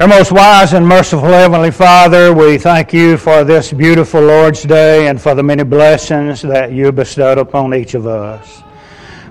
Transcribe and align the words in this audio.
Our 0.00 0.06
most 0.06 0.30
wise 0.30 0.74
and 0.74 0.86
merciful 0.86 1.26
Heavenly 1.26 1.72
Father, 1.72 2.32
we 2.32 2.56
thank 2.56 2.92
you 2.92 3.16
for 3.16 3.42
this 3.42 3.72
beautiful 3.72 4.20
Lord's 4.20 4.62
Day 4.62 5.08
and 5.08 5.20
for 5.20 5.34
the 5.34 5.42
many 5.42 5.64
blessings 5.64 6.40
that 6.42 6.70
you 6.70 6.92
bestowed 6.92 7.36
upon 7.36 7.74
each 7.74 7.94
of 7.94 8.06
us. 8.06 8.62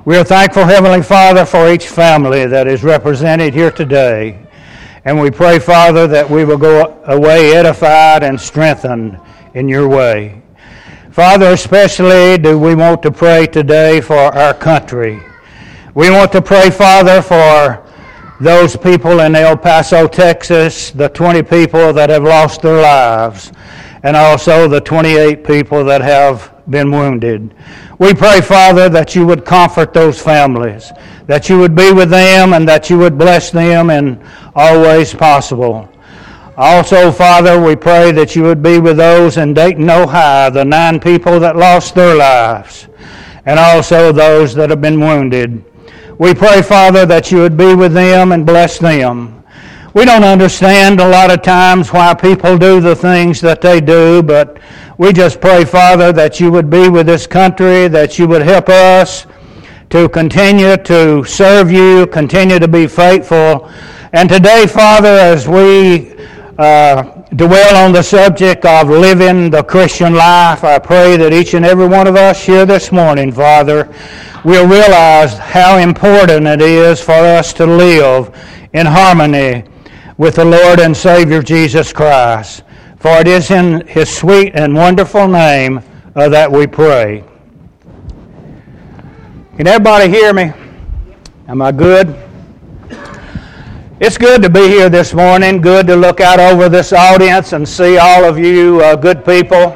We 0.03 0.17
are 0.17 0.25
thankful, 0.25 0.65
Heavenly 0.65 1.03
Father, 1.03 1.45
for 1.45 1.71
each 1.71 1.88
family 1.88 2.47
that 2.47 2.67
is 2.67 2.83
represented 2.83 3.53
here 3.53 3.71
today. 3.71 4.45
And 5.05 5.21
we 5.21 5.31
pray, 5.31 5.57
Father, 5.57 6.05
that 6.07 6.30
we 6.30 6.43
will 6.43 6.57
go 6.57 7.02
away 7.05 7.55
edified 7.55 8.23
and 8.23 8.38
strengthened 8.38 9.18
in 9.54 9.70
your 9.70 9.88
way. 9.88 10.41
Father, 11.11 11.45
especially 11.52 12.38
do 12.38 12.59
we 12.59 12.75
want 12.75 13.02
to 13.04 13.11
pray 13.11 13.47
today 13.47 14.02
for 14.02 14.18
our 14.18 14.54
country. 14.54 15.23
We 15.93 16.11
want 16.11 16.34
to 16.34 16.41
pray, 16.41 16.71
Father, 16.71 17.21
for 17.21 17.86
those 18.39 18.75
people 18.75 19.21
in 19.21 19.35
El 19.35 19.57
Paso, 19.57 20.07
Texas, 20.07 20.91
the 20.91 21.09
20 21.09 21.43
people 21.43 21.91
that 21.93 22.09
have 22.09 22.23
lost 22.23 22.62
their 22.62 22.81
lives, 22.81 23.52
and 24.03 24.16
also 24.16 24.67
the 24.67 24.81
28 24.81 25.43
people 25.43 25.84
that 25.85 26.02
have 26.02 26.53
been 26.70 26.91
wounded. 26.91 27.53
We 27.98 28.13
pray, 28.13 28.41
Father, 28.41 28.89
that 28.89 29.15
you 29.15 29.26
would 29.26 29.43
comfort 29.43 29.91
those 29.91 30.21
families, 30.21 30.91
that 31.26 31.49
you 31.49 31.57
would 31.57 31.76
be 31.76 31.91
with 31.91 32.12
them, 32.12 32.53
and 32.53 32.67
that 32.67 32.89
you 32.89 32.99
would 32.99 33.17
bless 33.17 33.49
them 33.49 33.89
in 33.89 34.23
all 34.55 34.81
ways 34.81 35.13
possible. 35.15 35.90
Also, 36.57 37.12
Father, 37.12 37.62
we 37.62 37.76
pray 37.76 38.12
that 38.12 38.35
you 38.35 38.43
would 38.43 38.62
be 38.62 38.79
with 38.79 38.98
those 38.98 39.38
in 39.38 39.54
Dayton, 39.54 39.90
Ohio, 39.90 40.51
the 40.51 40.65
nine 40.65 40.99
people 40.99 41.40
that 41.40 41.55
lost 41.55 41.95
their 41.95 42.15
lives, 42.15 42.88
and 43.45 43.59
also 43.59 44.12
those 44.12 44.54
that 44.55 44.70
have 44.70 44.81
been 44.81 44.99
wounded. 44.99 45.63
We 46.20 46.34
pray, 46.34 46.63
Father, 46.63 47.05
that 47.05 47.31
you 47.31 47.38
would 47.41 47.55
be 47.55 47.76
with 47.76 47.94
them 47.94 48.31
and 48.31 48.44
bless 48.44 48.80
them. 48.80 49.44
We 49.94 50.03
don't 50.03 50.23
understand 50.23 50.99
a 50.99 51.07
lot 51.07 51.30
of 51.30 51.43
times 51.43 51.93
why 51.93 52.16
people 52.16 52.57
do 52.57 52.82
the 52.82 52.96
things 52.96 53.40
that 53.41 53.62
they 53.62 53.79
do, 53.79 54.23
but 54.23 54.57
we 54.98 55.13
just 55.13 55.40
pray, 55.40 55.63
Father, 55.63 56.12
that 56.13 56.40
you 56.40 56.49
would 56.49 56.71
be 56.71 56.90
with 56.90 57.05
this 57.05 57.27
country, 57.27 57.88
that 57.90 58.18
you 58.18 58.27
would 58.27 58.41
help 58.41 58.68
us 58.68 59.27
to 59.91 60.10
continue 60.10 60.76
to 60.76 61.23
serve 61.23 61.71
you, 61.71 62.07
continue 62.07 62.57
to 62.57 62.68
be 62.68 62.88
faithful. 62.88 63.70
And 64.12 64.28
today, 64.28 64.66
Father, 64.66 65.09
as 65.09 65.47
we 65.47 66.16
uh, 66.57 67.16
dwell 67.35 67.75
on 67.75 67.91
the 67.91 68.01
subject 68.01 68.66
of 68.66 68.89
living 68.89 69.50
the 69.50 69.63
Christian 69.63 70.13
life, 70.13 70.63
I 70.63 70.79
pray 70.79 71.17
that 71.17 71.33
each 71.33 71.53
and 71.53 71.66
every 71.66 71.88
one 71.88 72.07
of 72.07 72.16
us 72.16 72.44
here 72.44 72.66
this 72.66 72.91
morning, 72.91 73.31
Father, 73.31 73.94
will 74.45 74.67
realize 74.67 75.38
how 75.38 75.78
important 75.78 76.47
it 76.47 76.61
is 76.61 77.01
for 77.01 77.11
us 77.11 77.51
to 77.53 77.66
live 77.66 78.33
in 78.73 78.85
harmony 78.85 79.63
with 80.17 80.35
the 80.35 80.45
Lord 80.45 80.79
and 80.79 80.95
Savior 80.95 81.41
Jesus 81.41 81.91
Christ. 81.91 82.63
For 82.97 83.11
it 83.19 83.28
is 83.28 83.51
in 83.51 83.85
His 83.88 84.16
sweet 84.16 84.53
and 84.55 84.73
wonderful 84.73 85.28
name 85.28 85.81
uh, 86.16 86.29
that 86.29 86.51
we 86.51 86.66
pray. 86.66 87.23
Can 89.57 89.67
everybody 89.67 90.09
hear 90.09 90.33
me? 90.33 90.53
Am 91.47 91.61
I 91.61 91.72
good? 91.72 92.26
It's 94.00 94.16
good 94.16 94.44
to 94.44 94.50
be 94.50 94.59
here 94.59 94.90
this 94.90 95.12
morning. 95.16 95.59
Good 95.59 95.88
to 95.88 95.95
look 95.95 96.22
out 96.22 96.40
over 96.40 96.69
this 96.69 96.94
audience 96.94 97.53
and 97.53 97.67
see 97.67 97.97
all 97.97 98.25
of 98.25 98.38
you 98.38 98.79
uh, 98.79 98.95
good 98.95 99.25
people. 99.25 99.75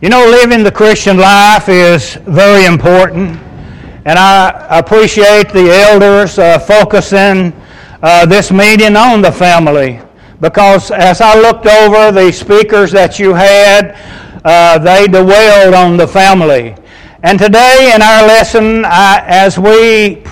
You 0.00 0.08
know, 0.08 0.24
living 0.24 0.62
the 0.62 0.72
Christian 0.72 1.18
life 1.18 1.68
is 1.68 2.14
very 2.24 2.64
important, 2.64 3.38
and 4.06 4.18
I 4.18 4.78
appreciate 4.78 5.50
the 5.52 5.70
elders 5.90 6.38
uh, 6.38 6.58
focusing 6.58 7.52
uh, 8.02 8.24
this 8.24 8.50
meeting 8.50 8.96
on 8.96 9.20
the 9.20 9.30
family 9.30 10.00
because 10.40 10.90
as 10.90 11.20
I 11.20 11.38
looked 11.38 11.66
over 11.66 12.12
the 12.12 12.32
speakers 12.32 12.90
that 12.92 13.18
you 13.18 13.34
had, 13.34 13.94
uh, 14.42 14.78
they 14.78 15.06
dwelled 15.06 15.74
on 15.74 15.98
the 15.98 16.08
family. 16.08 16.74
And 17.24 17.38
today 17.38 17.92
in 17.94 18.00
our 18.00 18.26
lesson, 18.26 18.86
I, 18.86 19.22
as 19.26 19.58
we 19.58 20.24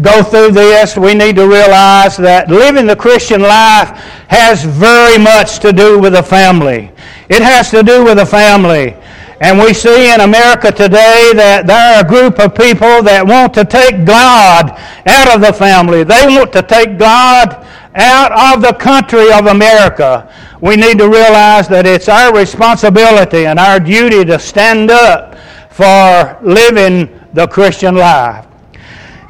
go 0.00 0.22
through 0.22 0.52
this, 0.52 0.96
we 0.96 1.14
need 1.14 1.36
to 1.36 1.48
realize 1.48 2.16
that 2.16 2.50
living 2.50 2.86
the 2.86 2.96
Christian 2.96 3.40
life 3.40 3.90
has 4.28 4.64
very 4.64 5.18
much 5.18 5.58
to 5.60 5.72
do 5.72 5.98
with 5.98 6.12
the 6.12 6.22
family. 6.22 6.90
It 7.28 7.42
has 7.42 7.70
to 7.70 7.82
do 7.82 8.04
with 8.04 8.18
the 8.18 8.26
family. 8.26 8.96
And 9.40 9.58
we 9.58 9.72
see 9.72 10.12
in 10.12 10.20
America 10.20 10.72
today 10.72 11.30
that 11.34 11.66
there 11.66 11.94
are 11.94 12.04
a 12.04 12.08
group 12.08 12.40
of 12.40 12.54
people 12.54 13.02
that 13.04 13.24
want 13.24 13.54
to 13.54 13.64
take 13.64 14.04
God 14.04 14.74
out 15.06 15.34
of 15.34 15.40
the 15.40 15.52
family. 15.52 16.02
They 16.02 16.26
want 16.26 16.52
to 16.54 16.62
take 16.62 16.98
God 16.98 17.64
out 17.94 18.54
of 18.54 18.62
the 18.62 18.74
country 18.74 19.32
of 19.32 19.46
America. 19.46 20.32
We 20.60 20.74
need 20.74 20.98
to 20.98 21.08
realize 21.08 21.68
that 21.68 21.86
it's 21.86 22.08
our 22.08 22.34
responsibility 22.34 23.46
and 23.46 23.60
our 23.60 23.78
duty 23.78 24.24
to 24.24 24.38
stand 24.40 24.90
up 24.90 25.36
for 25.70 26.36
living 26.42 27.20
the 27.32 27.46
Christian 27.46 27.94
life. 27.94 28.47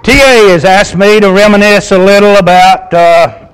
TA 0.02 0.48
has 0.50 0.64
asked 0.64 0.96
me 0.96 1.18
to 1.20 1.32
reminisce 1.32 1.90
a 1.90 1.98
little 1.98 2.36
about 2.36 2.94
uh, 2.94 3.48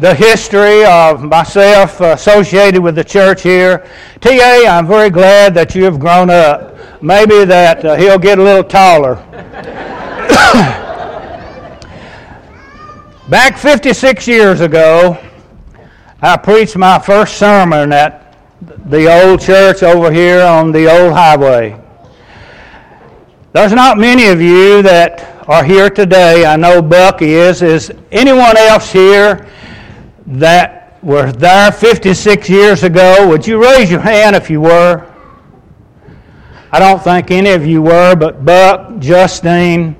the 0.00 0.14
history 0.14 0.84
of 0.84 1.24
myself 1.24 2.00
associated 2.00 2.80
with 2.80 2.94
the 2.94 3.02
church 3.02 3.42
here. 3.42 3.88
T.A., 4.20 4.66
I'm 4.68 4.86
very 4.86 5.10
glad 5.10 5.54
that 5.54 5.74
you 5.74 5.84
have 5.84 5.98
grown 5.98 6.30
up. 6.30 6.76
Maybe 7.02 7.44
that 7.44 7.84
uh, 7.84 7.96
he'll 7.96 8.18
get 8.18 8.38
a 8.38 8.42
little 8.42 8.62
taller. 8.62 9.14
Back 13.28 13.58
56 13.58 14.28
years 14.28 14.60
ago, 14.60 15.18
I 16.20 16.36
preached 16.36 16.76
my 16.76 16.98
first 16.98 17.38
sermon 17.38 17.92
at 17.92 18.36
the 18.90 19.24
old 19.24 19.40
church 19.40 19.82
over 19.82 20.12
here 20.12 20.42
on 20.42 20.70
the 20.70 20.90
old 20.90 21.12
highway. 21.12 21.80
There's 23.52 23.72
not 23.72 23.98
many 23.98 24.26
of 24.26 24.40
you 24.40 24.82
that 24.82 25.37
are 25.48 25.64
here 25.64 25.88
today. 25.88 26.44
I 26.44 26.56
know 26.56 26.82
Buck 26.82 27.22
is. 27.22 27.62
Is 27.62 27.90
anyone 28.12 28.56
else 28.58 28.92
here 28.92 29.48
that 30.26 31.02
were 31.02 31.32
there 31.32 31.72
56 31.72 32.50
years 32.50 32.82
ago, 32.82 33.26
would 33.26 33.46
you 33.46 33.62
raise 33.62 33.90
your 33.90 34.00
hand 34.00 34.36
if 34.36 34.50
you 34.50 34.60
were? 34.60 35.10
I 36.70 36.78
don't 36.78 37.02
think 37.02 37.30
any 37.30 37.50
of 37.50 37.64
you 37.64 37.80
were, 37.80 38.14
but 38.14 38.44
Buck, 38.44 38.98
Justine, 38.98 39.96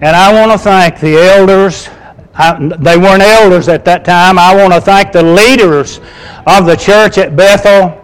and 0.00 0.16
I 0.16 0.32
want 0.32 0.50
to 0.52 0.58
thank 0.58 0.98
the 0.98 1.18
elders. 1.18 1.90
I, 2.34 2.58
they 2.78 2.96
weren't 2.96 3.22
elders 3.22 3.68
at 3.68 3.84
that 3.84 4.02
time. 4.02 4.38
I 4.38 4.54
want 4.56 4.72
to 4.72 4.80
thank 4.80 5.12
the 5.12 5.22
leaders 5.22 6.00
of 6.46 6.64
the 6.64 6.76
church 6.76 7.18
at 7.18 7.36
Bethel. 7.36 8.02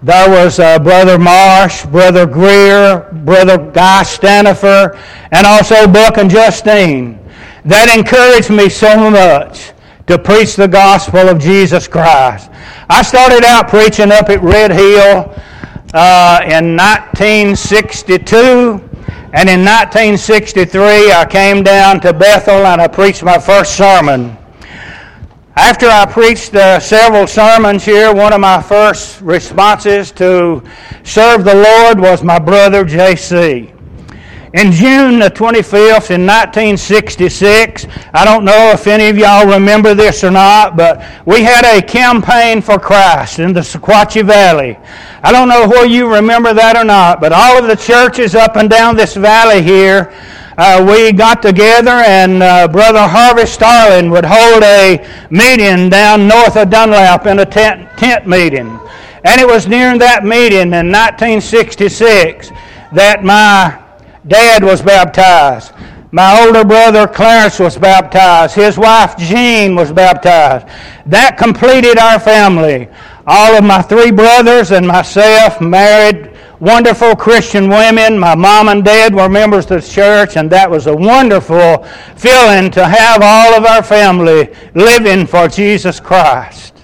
There 0.00 0.30
was 0.30 0.60
uh, 0.60 0.78
Brother 0.78 1.18
Marsh, 1.18 1.84
Brother 1.86 2.24
Greer, 2.24 3.10
Brother 3.24 3.58
Guy 3.58 4.04
Stanifer, 4.04 4.96
and 5.32 5.44
also 5.44 5.88
Buck 5.88 6.18
and 6.18 6.30
Justine. 6.30 7.18
That 7.64 7.92
encouraged 7.96 8.50
me 8.50 8.68
so 8.68 9.10
much 9.10 9.72
to 10.06 10.16
preach 10.16 10.54
the 10.54 10.68
gospel 10.68 11.28
of 11.28 11.40
Jesus 11.40 11.88
Christ. 11.88 12.48
I 12.88 13.02
started 13.02 13.44
out 13.44 13.68
preaching 13.68 14.12
up 14.12 14.30
at 14.30 14.40
Red 14.40 14.70
Hill 14.70 15.34
uh, 15.92 16.42
in 16.44 16.76
1962, 16.76 18.38
and 19.34 19.50
in 19.50 19.64
1963 19.64 21.10
I 21.10 21.26
came 21.28 21.64
down 21.64 21.98
to 22.02 22.12
Bethel 22.12 22.66
and 22.66 22.80
I 22.80 22.86
preached 22.86 23.24
my 23.24 23.38
first 23.38 23.76
sermon. 23.76 24.38
After 25.58 25.88
I 25.88 26.06
preached 26.06 26.54
uh, 26.54 26.78
several 26.78 27.26
sermons 27.26 27.84
here, 27.84 28.14
one 28.14 28.32
of 28.32 28.40
my 28.40 28.62
first 28.62 29.20
responses 29.20 30.12
to 30.12 30.62
serve 31.02 31.42
the 31.42 31.56
Lord 31.56 31.98
was 31.98 32.22
my 32.22 32.38
brother 32.38 32.84
J.C. 32.84 33.72
In 34.54 34.70
June 34.70 35.18
the 35.18 35.28
25th 35.28 36.12
in 36.14 36.24
1966, 36.24 37.88
I 38.14 38.24
don't 38.24 38.44
know 38.44 38.70
if 38.70 38.86
any 38.86 39.08
of 39.08 39.18
y'all 39.18 39.48
remember 39.48 39.94
this 39.94 40.22
or 40.22 40.30
not, 40.30 40.76
but 40.76 41.04
we 41.26 41.42
had 41.42 41.64
a 41.64 41.82
campaign 41.82 42.62
for 42.62 42.78
Christ 42.78 43.40
in 43.40 43.52
the 43.52 43.60
Sequatchie 43.60 44.24
Valley. 44.24 44.78
I 45.24 45.32
don't 45.32 45.48
know 45.48 45.66
whether 45.66 45.86
you 45.86 46.06
remember 46.06 46.54
that 46.54 46.76
or 46.76 46.84
not, 46.84 47.20
but 47.20 47.32
all 47.32 47.58
of 47.58 47.66
the 47.66 47.74
churches 47.74 48.36
up 48.36 48.54
and 48.54 48.70
down 48.70 48.94
this 48.94 49.16
valley 49.16 49.60
here, 49.60 50.14
uh, 50.58 50.84
we 50.84 51.12
got 51.12 51.40
together 51.40 51.90
and 51.90 52.42
uh, 52.42 52.66
Brother 52.66 53.06
Harvey 53.06 53.46
Starling 53.46 54.10
would 54.10 54.24
hold 54.26 54.64
a 54.64 54.98
meeting 55.30 55.88
down 55.88 56.26
north 56.26 56.56
of 56.56 56.68
Dunlap 56.68 57.26
in 57.26 57.38
a 57.38 57.46
tent, 57.46 57.88
tent 57.96 58.26
meeting. 58.26 58.78
And 59.24 59.40
it 59.40 59.46
was 59.46 59.66
during 59.66 59.98
that 60.00 60.24
meeting 60.24 60.72
in 60.72 60.90
1966 60.90 62.50
that 62.92 63.22
my 63.22 63.84
Dad 64.26 64.64
was 64.64 64.82
baptized. 64.82 65.72
My 66.10 66.44
older 66.44 66.64
brother 66.64 67.06
Clarence 67.06 67.60
was 67.60 67.78
baptized. 67.78 68.54
His 68.54 68.76
wife 68.76 69.16
Jean 69.16 69.76
was 69.76 69.92
baptized. 69.92 70.66
That 71.06 71.38
completed 71.38 71.98
our 71.98 72.18
family. 72.18 72.88
All 73.26 73.54
of 73.54 73.62
my 73.62 73.80
three 73.80 74.10
brothers 74.10 74.72
and 74.72 74.86
myself 74.86 75.60
married 75.60 76.37
wonderful 76.60 77.14
Christian 77.14 77.68
women. 77.68 78.18
My 78.18 78.34
mom 78.34 78.68
and 78.68 78.84
dad 78.84 79.14
were 79.14 79.28
members 79.28 79.70
of 79.70 79.82
the 79.82 79.88
church, 79.88 80.36
and 80.36 80.50
that 80.50 80.70
was 80.70 80.86
a 80.86 80.94
wonderful 80.94 81.84
feeling 82.16 82.70
to 82.72 82.86
have 82.86 83.20
all 83.22 83.54
of 83.54 83.64
our 83.64 83.82
family 83.82 84.54
living 84.74 85.26
for 85.26 85.48
Jesus 85.48 86.00
Christ. 86.00 86.74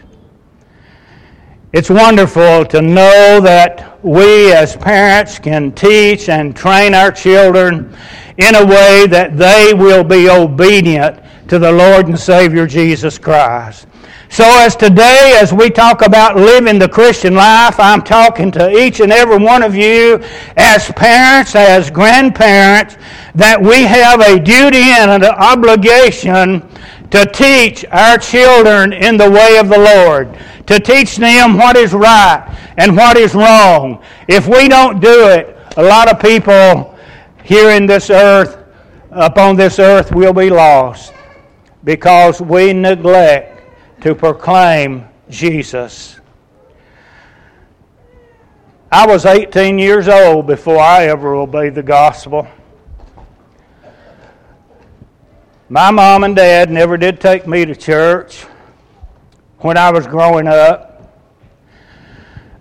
It's 1.73 1.91
wonderful 1.91 2.65
to 2.67 2.81
know 2.81 3.41
that 3.41 3.99
we 4.05 4.53
as 4.53 4.77
parents 4.77 5.39
can 5.39 5.73
teach 5.73 6.29
and 6.29 6.55
train 6.55 6.95
our 6.95 7.11
children 7.11 7.97
in 8.39 8.55
a 8.55 8.65
way 8.65 9.07
that 9.09 9.37
they 9.37 9.75
will 9.75 10.05
be 10.05 10.29
obedient 10.29 11.24
to 11.49 11.59
the 11.59 11.71
Lord 11.71 12.07
and 12.09 12.19
Savior 12.19 12.67
Jesus 12.67 13.19
Christ. 13.19 13.87
So, 14.31 14.45
as 14.45 14.75
today, 14.75 15.39
as 15.41 15.53
we 15.53 15.71
talk 15.71 16.03
about 16.03 16.37
living 16.37 16.79
the 16.79 16.89
Christian 16.89 17.35
life, 17.35 17.79
I'm 17.79 18.03
talking 18.03 18.51
to 18.53 18.71
each 18.71 19.01
and 19.01 19.13
every 19.13 19.39
one 19.39 19.63
of 19.63 19.77
you 19.77 20.21
as 20.57 20.91
parents, 20.93 21.55
as 21.55 21.91
grandparents, 21.91 22.97
that 23.35 23.61
we 23.61 23.83
have 23.83 24.21
a 24.21 24.41
duty 24.41 24.91
and 24.99 25.11
an 25.11 25.25
obligation 25.25 26.67
to 27.11 27.27
teach 27.27 27.85
our 27.93 28.19
children 28.19 28.93
in 28.93 29.17
the 29.17 29.31
way 29.31 29.59
of 29.59 29.69
the 29.69 29.79
Lord, 29.79 30.37
to 30.67 30.81
teach 30.81 31.17
them 31.17 31.57
what 31.57 31.77
is 31.77 31.93
right 31.93 32.45
and 32.79 32.97
what 32.97 33.17
is 33.17 33.35
wrong. 33.35 34.03
If 34.27 34.49
we 34.49 34.67
don't 34.67 34.99
do 34.99 35.29
it, 35.29 35.57
a 35.77 35.83
lot 35.83 36.11
of 36.11 36.19
people 36.19 36.99
here 37.45 37.71
in 37.71 37.87
this 37.87 38.11
earth, 38.11 38.65
upon 39.11 39.55
this 39.55 39.79
earth, 39.79 40.11
will 40.11 40.33
be 40.33 40.51
lost 40.51 41.13
because 41.85 42.41
we 42.41 42.73
neglect 42.73 43.63
to 44.03 44.15
proclaim 44.15 45.07
Jesus. 45.29 46.19
I 48.91 49.07
was 49.07 49.27
18 49.27 49.79
years 49.79 50.09
old 50.09 50.47
before 50.47 50.79
I 50.79 51.07
ever 51.07 51.35
obeyed 51.35 51.75
the 51.75 51.83
gospel. 51.83 52.47
My 55.69 55.91
mom 55.91 56.25
and 56.25 56.37
dad 56.37 56.71
never 56.71 56.97
did 56.97 57.21
take 57.21 57.47
me 57.47 57.65
to 57.65 57.75
church 57.75 58.45
when 59.59 59.77
I 59.77 59.91
was 59.91 60.07
growing 60.07 60.47
up. 60.47 60.91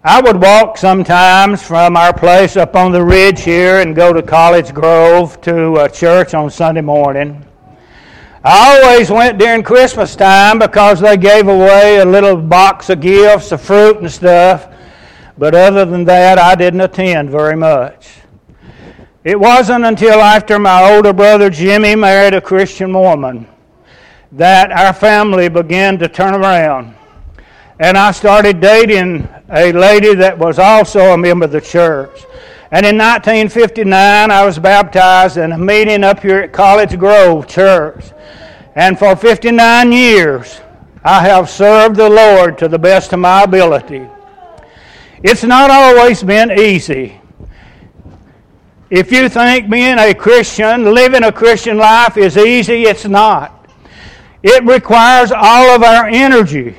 I 0.03 0.21
would 0.21 0.41
walk 0.41 0.77
sometimes 0.77 1.61
from 1.61 1.95
our 1.95 2.13
place 2.13 2.57
up 2.57 2.75
on 2.75 2.91
the 2.91 3.03
ridge 3.03 3.41
here 3.41 3.79
and 3.79 3.95
go 3.95 4.11
to 4.11 4.21
College 4.21 4.73
Grove 4.73 5.39
to 5.41 5.75
a 5.75 5.89
church 5.89 6.33
on 6.33 6.49
Sunday 6.49 6.81
morning. 6.81 7.45
I 8.45 8.81
always 8.81 9.10
went 9.10 9.38
during 9.38 9.63
Christmas 9.63 10.18
time 10.18 10.60
because 10.60 11.00
they 11.00 11.16
gave 11.16 11.48
away 11.48 12.00
a 12.00 12.06
little 12.06 12.36
box 12.36 12.90
of 12.90 13.00
gifts 13.00 13.54
of 13.54 13.62
fruit 13.62 14.00
and 14.00 14.12
stuff. 14.12 14.68
But 15.38 15.56
other 15.56 15.86
than 15.86 16.04
that, 16.06 16.38
I 16.38 16.54
didn't 16.56 16.81
attend 16.81 17.30
very 17.30 17.56
much. 17.56 18.10
It 19.24 19.40
wasn't 19.40 19.86
until 19.86 20.19
after 20.19 20.60
my 20.60 20.94
older 20.94 21.13
brother 21.13 21.50
Jimmy 21.50 21.95
married 21.95 22.34
a 22.34 22.42
Christian 22.42 22.92
woman 22.92 23.48
that 24.34 24.74
our 24.74 24.92
family 24.92 25.48
began 25.48 25.98
to 26.00 26.10
turn 26.10 26.34
around. 26.36 26.95
And 27.80 27.98
I 27.98 28.12
started 28.12 28.60
dating 28.60 29.25
a 29.50 29.72
lady 29.72 30.16
that 30.16 30.38
was 30.38 30.60
also 30.60 31.13
a 31.13 31.18
member 31.18 31.45
of 31.45 31.51
the 31.54 31.62
church. 31.62 32.25
And 32.73 32.87
in 32.87 32.97
1959, 32.97 34.31
I 34.31 34.43
was 34.43 34.57
baptized 34.57 35.37
in 35.37 35.51
a 35.51 35.57
meeting 35.59 36.03
up 36.03 36.21
here 36.21 36.39
at 36.39 36.51
College 36.51 36.97
Grove 36.97 37.45
Church. 37.45 38.03
And 38.73 38.97
for 38.97 39.15
59 39.15 39.91
years, 39.91 40.59
I 41.03 41.21
have 41.21 41.51
served 41.51 41.97
the 41.97 42.09
Lord 42.09 42.57
to 42.57 42.67
the 42.67 42.79
best 42.79 43.13
of 43.13 43.19
my 43.19 43.43
ability. 43.43 44.09
It's 45.21 45.43
not 45.43 45.69
always 45.69 46.23
been 46.23 46.49
easy. 46.59 47.21
If 48.89 49.11
you 49.11 49.29
think 49.29 49.69
being 49.69 49.99
a 49.99 50.11
Christian, 50.15 50.95
living 50.95 51.25
a 51.25 51.31
Christian 51.31 51.77
life 51.77 52.17
is 52.17 52.37
easy, 52.37 52.85
it's 52.85 53.05
not. 53.05 53.69
It 54.41 54.63
requires 54.63 55.31
all 55.31 55.75
of 55.75 55.83
our 55.83 56.07
energy. 56.07 56.75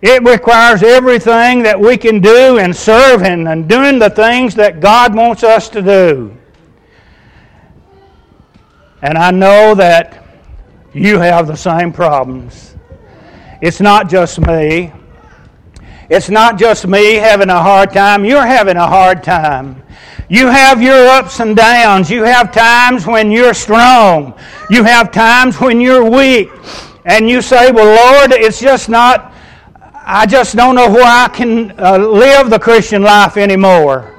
It 0.00 0.22
requires 0.22 0.82
everything 0.82 1.62
that 1.64 1.78
we 1.78 1.96
can 1.96 2.20
do 2.20 2.58
in 2.58 2.72
serving 2.72 3.46
and 3.46 3.68
doing 3.68 3.98
the 3.98 4.10
things 4.10 4.54
that 4.54 4.80
God 4.80 5.14
wants 5.14 5.42
us 5.42 5.68
to 5.70 5.82
do. 5.82 6.36
And 9.02 9.18
I 9.18 9.30
know 9.30 9.74
that 9.74 10.24
you 10.92 11.18
have 11.18 11.46
the 11.46 11.56
same 11.56 11.92
problems. 11.92 12.76
It's 13.60 13.80
not 13.80 14.08
just 14.08 14.40
me. 14.40 14.92
It's 16.10 16.30
not 16.30 16.58
just 16.58 16.86
me 16.86 17.14
having 17.14 17.50
a 17.50 17.60
hard 17.60 17.92
time. 17.92 18.24
You're 18.24 18.46
having 18.46 18.76
a 18.76 18.86
hard 18.86 19.22
time. 19.22 19.82
You 20.28 20.46
have 20.46 20.82
your 20.82 21.08
ups 21.08 21.40
and 21.40 21.56
downs. 21.56 22.10
You 22.10 22.22
have 22.22 22.52
times 22.52 23.06
when 23.06 23.30
you're 23.30 23.54
strong. 23.54 24.34
You 24.70 24.84
have 24.84 25.10
times 25.10 25.60
when 25.60 25.80
you're 25.80 26.08
weak. 26.08 26.50
And 27.04 27.28
you 27.28 27.42
say, 27.42 27.72
Well, 27.72 27.86
Lord, 27.86 28.32
it's 28.32 28.60
just 28.60 28.88
not, 28.88 29.32
I 30.10 30.24
just 30.24 30.56
don't 30.56 30.74
know 30.74 30.90
where 30.90 31.04
I 31.04 31.28
can 31.28 31.78
uh, 31.78 31.98
live 31.98 32.48
the 32.48 32.58
Christian 32.58 33.02
life 33.02 33.36
anymore. 33.36 34.14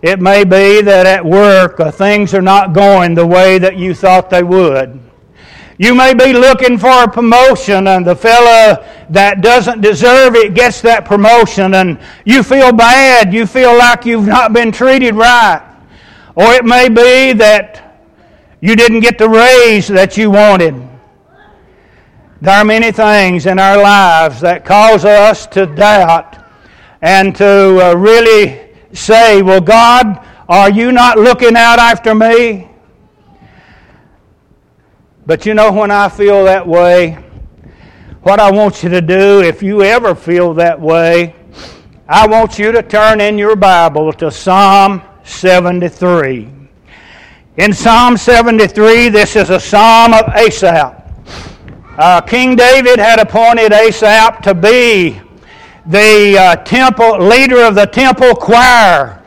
It 0.00 0.22
may 0.22 0.42
be 0.44 0.80
that 0.80 1.04
at 1.04 1.22
work 1.22 1.80
uh, 1.80 1.90
things 1.90 2.32
are 2.32 2.40
not 2.40 2.72
going 2.72 3.14
the 3.14 3.26
way 3.26 3.58
that 3.58 3.76
you 3.76 3.92
thought 3.92 4.30
they 4.30 4.42
would. 4.42 4.98
You 5.76 5.94
may 5.94 6.14
be 6.14 6.32
looking 6.32 6.78
for 6.78 7.02
a 7.02 7.10
promotion, 7.10 7.88
and 7.88 8.06
the 8.06 8.16
fellow 8.16 8.82
that 9.10 9.42
doesn't 9.42 9.82
deserve 9.82 10.34
it 10.34 10.54
gets 10.54 10.80
that 10.80 11.04
promotion, 11.04 11.74
and 11.74 11.98
you 12.24 12.42
feel 12.42 12.72
bad. 12.72 13.34
You 13.34 13.46
feel 13.46 13.76
like 13.76 14.06
you've 14.06 14.26
not 14.26 14.54
been 14.54 14.72
treated 14.72 15.14
right. 15.14 15.60
Or 16.36 16.54
it 16.54 16.64
may 16.64 16.88
be 16.88 17.34
that 17.34 18.02
you 18.62 18.76
didn't 18.76 19.00
get 19.00 19.18
the 19.18 19.28
raise 19.28 19.88
that 19.88 20.16
you 20.16 20.30
wanted. 20.30 20.93
There 22.44 22.52
are 22.52 22.62
many 22.62 22.92
things 22.92 23.46
in 23.46 23.58
our 23.58 23.82
lives 23.82 24.38
that 24.42 24.66
cause 24.66 25.06
us 25.06 25.46
to 25.46 25.64
doubt 25.64 26.44
and 27.00 27.34
to 27.36 27.92
uh, 27.92 27.94
really 27.94 28.68
say, 28.92 29.40
Well, 29.40 29.62
God, 29.62 30.22
are 30.46 30.70
you 30.70 30.92
not 30.92 31.16
looking 31.16 31.56
out 31.56 31.78
after 31.78 32.14
me? 32.14 32.68
But 35.24 35.46
you 35.46 35.54
know, 35.54 35.72
when 35.72 35.90
I 35.90 36.10
feel 36.10 36.44
that 36.44 36.66
way, 36.66 37.12
what 38.24 38.38
I 38.38 38.50
want 38.50 38.82
you 38.82 38.90
to 38.90 39.00
do, 39.00 39.40
if 39.40 39.62
you 39.62 39.82
ever 39.82 40.14
feel 40.14 40.52
that 40.52 40.78
way, 40.78 41.34
I 42.06 42.26
want 42.26 42.58
you 42.58 42.72
to 42.72 42.82
turn 42.82 43.22
in 43.22 43.38
your 43.38 43.56
Bible 43.56 44.12
to 44.12 44.30
Psalm 44.30 45.00
73. 45.22 46.52
In 47.56 47.72
Psalm 47.72 48.18
73, 48.18 49.08
this 49.08 49.34
is 49.34 49.48
a 49.48 49.58
psalm 49.58 50.12
of 50.12 50.28
Asaph. 50.34 51.03
Uh, 51.96 52.20
King 52.20 52.56
David 52.56 52.98
had 52.98 53.20
appointed 53.20 53.72
Asaph 53.72 54.42
to 54.42 54.52
be 54.52 55.20
the 55.86 56.36
uh, 56.36 56.56
temple 56.64 57.20
leader 57.20 57.62
of 57.62 57.76
the 57.76 57.86
temple 57.86 58.34
choir. 58.34 59.22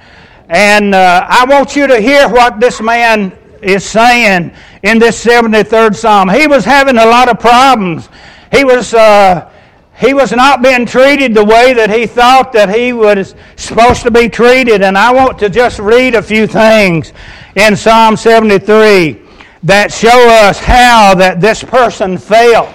And 0.50 0.94
uh, 0.94 1.25
I 1.30 1.46
want 1.46 1.77
you 1.77 1.88
to 1.88 2.01
hear 2.01 2.27
what 2.27 2.60
this 2.60 2.82
man 2.82 3.32
is 3.62 3.86
saying 3.86 4.51
in 4.84 5.00
this 5.00 5.24
73rd 5.24 5.96
Psalm. 5.96 6.27
He 6.27 6.46
was 6.46 6.65
having 6.65 6.98
a 6.98 7.06
lot 7.06 7.30
of 7.30 7.39
problems. 7.39 8.10
He 8.51 8.65
was, 8.65 8.94
uh, 8.94 9.50
he 9.98 10.13
was 10.13 10.34
not 10.34 10.62
being 10.62 10.86
treated 10.86 11.34
the 11.34 11.46
way 11.46 11.72
that 11.72 11.89
he 11.89 12.06
thought 12.06 12.51
that 12.51 12.70
he 12.70 12.91
was 12.91 13.34
supposed 13.56 14.03
to 14.03 14.12
be 14.12 14.27
treated. 14.27 14.82
And 14.82 14.98
I 14.98 15.13
want 15.13 15.39
to 15.39 15.50
just 15.50 15.80
read 15.80 16.15
a 16.15 16.22
few 16.22 16.48
things 16.48 17.13
in 17.56 17.77
Psalm 17.77 18.18
73 18.18 19.26
that 19.64 19.92
show 19.92 20.30
us 20.48 20.60
how 20.60 21.14
that 21.16 21.42
this 21.42 21.64
person 21.64 22.18
felt 22.18 22.70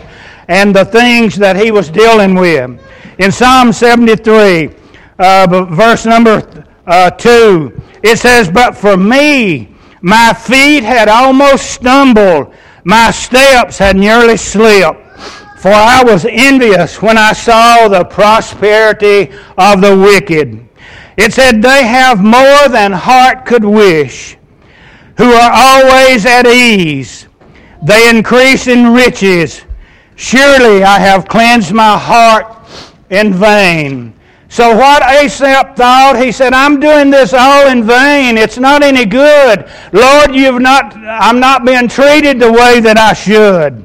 and 0.48 0.74
the 0.74 0.84
things 0.84 1.36
that 1.36 1.56
he 1.56 1.70
was 1.70 1.90
dealing 1.90 2.34
with. 2.34 2.80
In 3.18 3.30
Psalm 3.30 3.72
73, 3.72 4.70
uh, 5.18 5.66
verse 5.70 6.06
number 6.06 6.64
uh, 6.86 7.10
2, 7.10 7.80
it 8.02 8.18
says, 8.18 8.50
But 8.50 8.76
for 8.76 8.96
me, 8.96 9.74
my 10.00 10.32
feet 10.32 10.82
had 10.82 11.08
almost 11.08 11.70
stumbled. 11.70 12.54
My 12.84 13.10
steps 13.12 13.78
had 13.78 13.96
nearly 13.96 14.36
slipped. 14.36 14.98
For 15.58 15.70
I 15.72 16.02
was 16.02 16.26
envious 16.28 17.00
when 17.00 17.16
I 17.16 17.32
saw 17.32 17.86
the 17.86 18.04
prosperity 18.04 19.30
of 19.56 19.80
the 19.80 19.96
wicked. 19.96 20.68
It 21.16 21.32
said, 21.32 21.62
They 21.62 21.84
have 21.84 22.20
more 22.20 22.68
than 22.68 22.90
heart 22.90 23.46
could 23.46 23.64
wish, 23.64 24.36
who 25.16 25.32
are 25.32 25.50
always 25.52 26.26
at 26.26 26.46
ease. 26.46 27.26
They 27.82 28.08
increase 28.08 28.66
in 28.66 28.92
riches. 28.92 29.62
Surely 30.16 30.84
I 30.84 30.98
have 30.98 31.26
cleansed 31.26 31.72
my 31.72 31.98
heart 31.98 32.68
in 33.10 33.34
vain. 33.34 34.14
So 34.48 34.76
what 34.76 35.02
Asaph 35.02 35.76
thought, 35.76 36.20
he 36.22 36.30
said, 36.30 36.52
I'm 36.52 36.78
doing 36.78 37.10
this 37.10 37.32
all 37.32 37.68
in 37.68 37.84
vain. 37.84 38.36
It's 38.36 38.58
not 38.58 38.82
any 38.82 39.06
good. 39.06 39.68
Lord, 39.92 40.34
you've 40.34 40.60
not, 40.60 40.94
I'm 40.94 41.40
not 41.40 41.64
being 41.64 41.88
treated 41.88 42.38
the 42.38 42.52
way 42.52 42.78
that 42.80 42.98
I 42.98 43.14
should. 43.14 43.84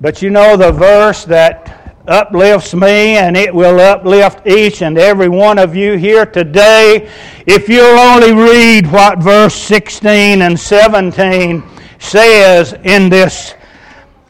But 0.00 0.22
you 0.22 0.30
know 0.30 0.56
the 0.56 0.70
verse 0.70 1.24
that 1.24 1.77
uplifts 2.08 2.74
me 2.74 3.16
and 3.16 3.36
it 3.36 3.54
will 3.54 3.78
uplift 3.78 4.46
each 4.46 4.82
and 4.82 4.98
every 4.98 5.28
one 5.28 5.58
of 5.58 5.76
you 5.76 5.96
here 5.96 6.26
today 6.26 7.10
if 7.46 7.68
you'll 7.68 7.98
only 7.98 8.32
read 8.32 8.86
what 8.90 9.18
verse 9.18 9.54
16 9.54 10.42
and 10.42 10.58
17 10.58 11.62
says 11.98 12.74
in 12.84 13.08
this 13.08 13.54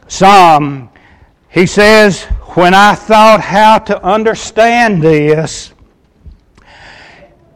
psalm. 0.07 0.89
He 1.49 1.65
says, 1.65 2.23
When 2.55 2.73
I 2.73 2.95
thought 2.95 3.41
how 3.41 3.79
to 3.79 4.03
understand 4.03 5.01
this, 5.01 5.73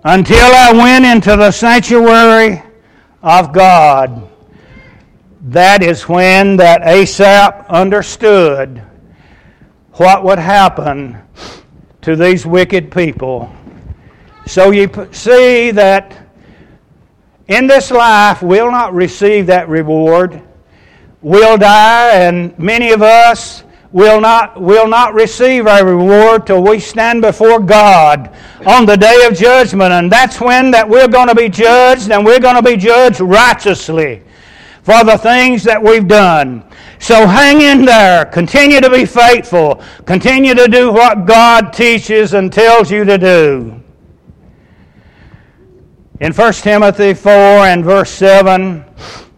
until 0.03 0.37
I 0.37 0.71
went 0.73 1.05
into 1.05 1.37
the 1.37 1.51
sanctuary 1.51 2.61
of 3.21 3.53
God, 3.53 4.29
that 5.41 5.83
is 5.83 6.07
when 6.07 6.57
that 6.57 6.81
Asaph 6.83 7.65
understood 7.69 8.81
what 9.93 10.23
would 10.23 10.39
happen 10.39 11.17
to 12.01 12.15
these 12.15 12.45
wicked 12.45 12.91
people. 12.91 13.53
So 14.45 14.71
you 14.71 14.89
see 15.11 15.71
that 15.71 16.27
in 17.47 17.67
this 17.67 17.91
life 17.91 18.41
we'll 18.41 18.71
not 18.71 18.93
receive 18.93 19.47
that 19.47 19.69
reward. 19.69 20.41
We'll 21.21 21.57
die, 21.57 22.09
and 22.15 22.57
many 22.59 22.91
of 22.91 23.01
us 23.01 23.63
will 23.93 24.19
not, 24.19 24.59
will 24.59 24.87
not 24.87 25.13
receive 25.13 25.67
our 25.67 25.85
reward 25.85 26.47
till 26.47 26.61
we 26.61 26.79
stand 26.79 27.21
before 27.21 27.59
God 27.59 28.35
on 28.65 28.85
the 28.85 28.97
day 28.97 29.25
of 29.25 29.37
judgment. 29.37 29.93
And 29.93 30.11
that's 30.11 30.41
when 30.41 30.71
that 30.71 30.89
we're 30.89 31.07
going 31.07 31.29
to 31.29 31.35
be 31.35 31.47
judged, 31.47 32.11
and 32.11 32.25
we're 32.25 32.39
going 32.39 32.55
to 32.55 32.63
be 32.63 32.75
judged 32.75 33.21
righteously 33.21 34.21
for 34.81 35.03
the 35.05 35.17
things 35.17 35.63
that 35.63 35.81
we've 35.81 36.07
done. 36.07 36.65
So 37.03 37.27
hang 37.27 37.59
in 37.59 37.83
there. 37.83 38.23
Continue 38.23 38.79
to 38.79 38.89
be 38.89 39.05
faithful. 39.05 39.83
Continue 40.05 40.55
to 40.55 40.69
do 40.69 40.89
what 40.89 41.25
God 41.25 41.73
teaches 41.73 42.33
and 42.33 42.51
tells 42.51 42.89
you 42.89 43.03
to 43.03 43.17
do. 43.17 43.83
In 46.21 46.31
1 46.31 46.53
Timothy 46.53 47.13
4 47.13 47.29
and 47.31 47.83
verse 47.83 48.09
7, 48.09 48.85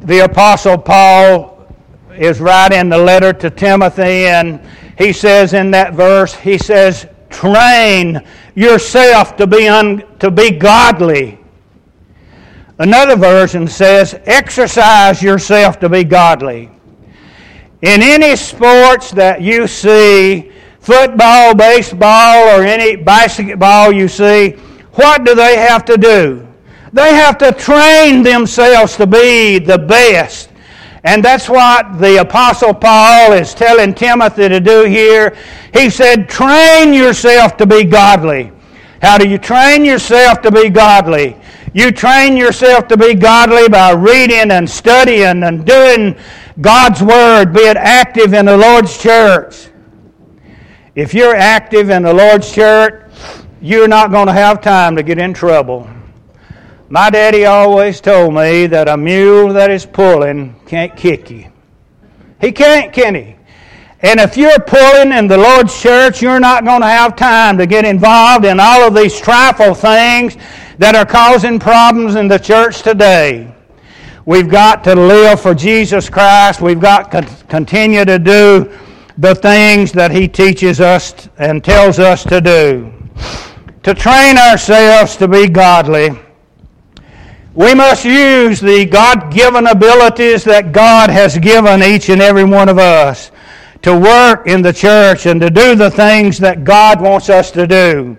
the 0.02 0.26
Apostle 0.26 0.78
Paul 0.78 1.68
is 2.16 2.40
writing 2.40 2.88
the 2.88 3.00
letter 3.00 3.34
to 3.34 3.50
Timothy, 3.50 4.28
and 4.28 4.62
he 4.96 5.12
says 5.12 5.56
in 5.56 5.72
that 5.72 5.96
verse, 5.96 6.36
he 6.36 6.60
says, 6.60 7.08
train 7.32 8.22
yourself 8.54 9.36
to 9.38 9.48
be, 9.48 9.68
un, 9.68 10.04
to 10.20 10.30
be 10.30 10.52
godly. 10.52 11.40
Another 12.78 13.16
version 13.16 13.68
says, 13.68 14.14
exercise 14.26 15.24
yourself 15.24 15.80
to 15.80 15.90
be 15.90 16.04
godly. 16.04 16.70
In 17.86 18.02
any 18.02 18.36
sports 18.36 19.12
that 19.12 19.42
you 19.42 19.68
see, 19.68 20.52
football, 20.80 21.56
baseball, 21.56 22.50
or 22.50 22.64
any 22.64 22.96
basketball 22.96 23.92
you 23.92 24.08
see, 24.08 24.52
what 24.94 25.24
do 25.24 25.36
they 25.36 25.58
have 25.58 25.86
to 25.86 25.98
do? 25.98 26.48
They 26.94 27.14
have 27.14 27.38
to 27.40 27.52
train 27.52 28.24
themselves 28.24 28.96
to 28.98 29.08
be 29.08 29.60
the 29.60 29.78
best 29.78 30.50
and 31.06 31.24
that's 31.24 31.48
what 31.48 32.00
the 32.00 32.18
Apostle 32.18 32.74
Paul 32.74 33.34
is 33.34 33.54
telling 33.54 33.94
Timothy 33.94 34.50
to 34.50 34.60
do 34.60 34.86
here. 34.86 35.38
He 35.72 35.92
said, 35.92 36.28
train 36.28 36.96
yourself 36.96 37.58
to 37.58 37.68
be 37.68 37.84
godly. 37.84 38.52
How 39.04 39.20
do 39.20 39.30
you 39.30 39.38
train 39.38 39.86
yourself 39.86 40.42
to 40.42 40.52
be 40.52 40.68
godly? 40.68 41.38
You 41.76 41.92
train 41.92 42.38
yourself 42.38 42.88
to 42.88 42.96
be 42.96 43.16
godly 43.16 43.68
by 43.68 43.92
reading 43.92 44.50
and 44.50 44.70
studying 44.70 45.44
and 45.44 45.66
doing 45.66 46.16
God's 46.62 47.04
Word, 47.04 47.52
being 47.54 47.76
active 47.76 48.34
in 48.34 48.46
the 48.46 48.56
Lord's 48.56 48.98
church. 48.98 49.68
If 50.96 51.14
you're 51.14 51.36
active 51.36 51.90
in 51.90 52.04
the 52.04 52.14
Lord's 52.14 52.50
church, 52.50 53.12
you're 53.62 53.90
not 53.90 54.12
going 54.12 54.28
to 54.28 54.32
have 54.32 54.62
time 54.62 54.96
to 54.96 55.04
get 55.04 55.18
in 55.18 55.34
trouble. 55.34 55.90
My 56.88 57.10
daddy 57.10 57.44
always 57.44 58.00
told 58.00 58.34
me 58.34 58.68
that 58.68 58.88
a 58.88 58.96
mule 58.96 59.52
that 59.52 59.70
is 59.70 59.86
pulling 59.86 60.58
can't 60.68 60.96
kick 60.96 61.30
you. 61.30 61.52
He 62.40 62.54
can't, 62.54 62.94
can 62.94 63.16
he? 63.16 63.36
And 64.00 64.22
if 64.22 64.38
you're 64.38 64.60
pulling 64.60 65.12
in 65.12 65.28
the 65.28 65.38
Lord's 65.38 65.78
church, 65.78 66.22
you're 66.22 66.40
not 66.40 66.64
going 66.64 66.82
to 66.82 66.88
have 66.88 67.18
time 67.18 67.58
to 67.58 67.66
get 67.66 67.84
involved 67.84 68.46
in 68.46 68.62
all 68.62 68.88
of 68.88 68.96
these 68.96 69.20
trifle 69.20 69.74
things 69.74 70.38
that 70.78 70.96
are 70.96 71.06
causing 71.06 71.60
problems 71.60 72.16
in 72.16 72.28
the 72.28 72.38
church 72.38 72.82
today. 72.82 73.54
We've 74.26 74.50
got 74.50 74.84
to 74.86 74.96
live 74.96 75.42
for 75.42 75.54
Jesus 75.54 76.10
Christ. 76.10 76.62
We've 76.62 76.80
got 76.80 77.12
to 77.12 77.22
continue 77.48 78.06
to 78.06 78.18
do 78.18 78.72
the 79.18 79.36
things 79.36 79.92
that 79.92 80.12
He 80.12 80.28
teaches 80.28 80.82
us 80.82 81.30
and 81.38 81.64
tells 81.64 82.00
us 82.00 82.24
to 82.24 82.42
do. 82.42 82.92
To 83.84 83.94
train 83.94 84.38
ourselves 84.38 85.16
to 85.18 85.28
be 85.28 85.48
godly 85.48 86.10
we 87.56 87.74
must 87.74 88.04
use 88.04 88.60
the 88.60 88.86
God 88.86 89.34
given 89.34 89.66
abilities 89.66 90.44
that 90.44 90.74
God 90.74 91.10
has 91.10 91.38
given 91.38 91.82
each 91.82 92.10
and 92.10 92.22
every 92.22 92.44
one 92.44 92.68
of 92.68 92.78
us 92.78 93.32
to 93.82 93.98
work 93.98 94.46
in 94.46 94.62
the 94.62 94.74
church 94.74 95.26
and 95.26 95.40
to 95.40 95.50
do 95.50 95.74
the 95.74 95.90
things 95.90 96.38
that 96.40 96.66
God 96.66 97.00
wants 97.00 97.30
us 97.30 97.52
to 97.52 97.66
do. 97.66 98.18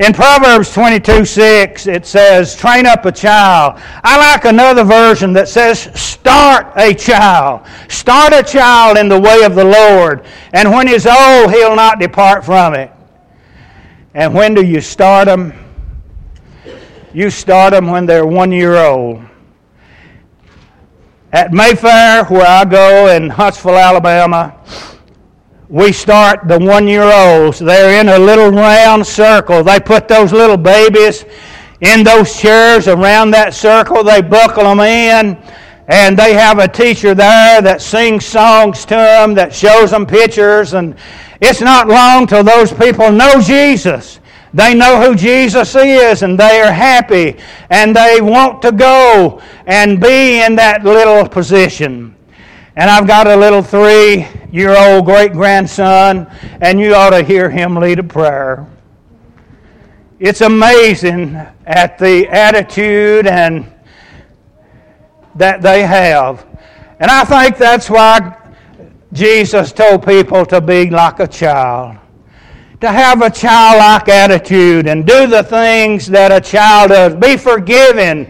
In 0.00 0.14
Proverbs 0.14 0.72
22 0.72 1.26
6, 1.26 1.86
it 1.86 2.06
says, 2.06 2.56
train 2.56 2.86
up 2.86 3.04
a 3.04 3.12
child. 3.12 3.78
I 4.02 4.16
like 4.16 4.46
another 4.46 4.82
version 4.82 5.34
that 5.34 5.46
says, 5.46 5.90
start 5.94 6.72
a 6.76 6.94
child. 6.94 7.66
Start 7.90 8.32
a 8.32 8.42
child 8.42 8.96
in 8.96 9.10
the 9.10 9.20
way 9.20 9.42
of 9.42 9.54
the 9.54 9.64
Lord, 9.64 10.24
and 10.54 10.70
when 10.70 10.88
he's 10.88 11.06
old, 11.06 11.52
he'll 11.52 11.76
not 11.76 12.00
depart 12.00 12.46
from 12.46 12.72
it. 12.72 12.90
And 14.14 14.32
when 14.32 14.54
do 14.54 14.64
you 14.64 14.80
start 14.80 15.26
them? 15.26 15.52
You 17.12 17.28
start 17.28 17.72
them 17.72 17.88
when 17.88 18.06
they're 18.06 18.26
one 18.26 18.50
year 18.50 18.76
old. 18.76 19.22
At 21.30 21.52
Mayfair, 21.52 22.24
where 22.24 22.46
I 22.46 22.64
go 22.64 23.08
in 23.14 23.28
Huntsville, 23.28 23.76
Alabama, 23.76 24.56
we 25.70 25.92
start 25.92 26.48
the 26.48 26.58
one 26.58 26.88
year 26.88 27.04
olds. 27.04 27.60
They're 27.60 28.00
in 28.00 28.08
a 28.08 28.18
little 28.18 28.50
round 28.50 29.06
circle. 29.06 29.62
They 29.62 29.78
put 29.78 30.08
those 30.08 30.32
little 30.32 30.56
babies 30.56 31.24
in 31.80 32.02
those 32.02 32.36
chairs 32.36 32.88
around 32.88 33.30
that 33.30 33.54
circle. 33.54 34.02
They 34.02 34.20
buckle 34.20 34.64
them 34.64 34.80
in, 34.80 35.40
and 35.86 36.18
they 36.18 36.34
have 36.34 36.58
a 36.58 36.66
teacher 36.66 37.14
there 37.14 37.62
that 37.62 37.80
sings 37.80 38.26
songs 38.26 38.84
to 38.86 38.96
them, 38.96 39.32
that 39.34 39.54
shows 39.54 39.92
them 39.92 40.06
pictures. 40.06 40.74
And 40.74 40.96
it's 41.40 41.60
not 41.60 41.86
long 41.86 42.26
till 42.26 42.42
those 42.42 42.72
people 42.72 43.12
know 43.12 43.40
Jesus. 43.40 44.18
They 44.52 44.74
know 44.74 45.00
who 45.00 45.14
Jesus 45.14 45.76
is 45.76 46.24
and 46.24 46.36
they 46.36 46.60
are 46.60 46.72
happy 46.72 47.38
and 47.70 47.94
they 47.94 48.20
want 48.20 48.60
to 48.62 48.72
go 48.72 49.40
and 49.66 50.00
be 50.00 50.42
in 50.42 50.56
that 50.56 50.82
little 50.82 51.28
position. 51.28 52.16
And 52.74 52.90
I've 52.90 53.06
got 53.06 53.28
a 53.28 53.36
little 53.36 53.62
three 53.62 54.26
year 54.52 54.76
old 54.76 55.04
great 55.04 55.32
grandson, 55.32 56.26
and 56.60 56.80
you 56.80 56.94
ought 56.94 57.10
to 57.10 57.22
hear 57.22 57.50
him 57.50 57.76
lead 57.76 57.98
a 57.98 58.04
prayer. 58.04 58.66
It's 60.18 60.40
amazing 60.40 61.34
at 61.66 61.98
the 61.98 62.28
attitude 62.28 63.26
and 63.26 63.72
that 65.34 65.62
they 65.62 65.86
have. 65.86 66.46
And 66.98 67.10
I 67.10 67.24
think 67.24 67.56
that's 67.56 67.88
why 67.88 68.36
Jesus 69.12 69.72
told 69.72 70.06
people 70.06 70.44
to 70.46 70.60
be 70.60 70.90
like 70.90 71.20
a 71.20 71.26
child 71.26 71.96
to 72.80 72.88
have 72.88 73.20
a 73.20 73.30
childlike 73.30 74.08
attitude 74.08 74.86
and 74.86 75.06
do 75.06 75.26
the 75.26 75.42
things 75.42 76.06
that 76.06 76.32
a 76.32 76.40
child 76.40 76.88
does. 76.90 77.14
Be 77.14 77.36
forgiving 77.36 78.26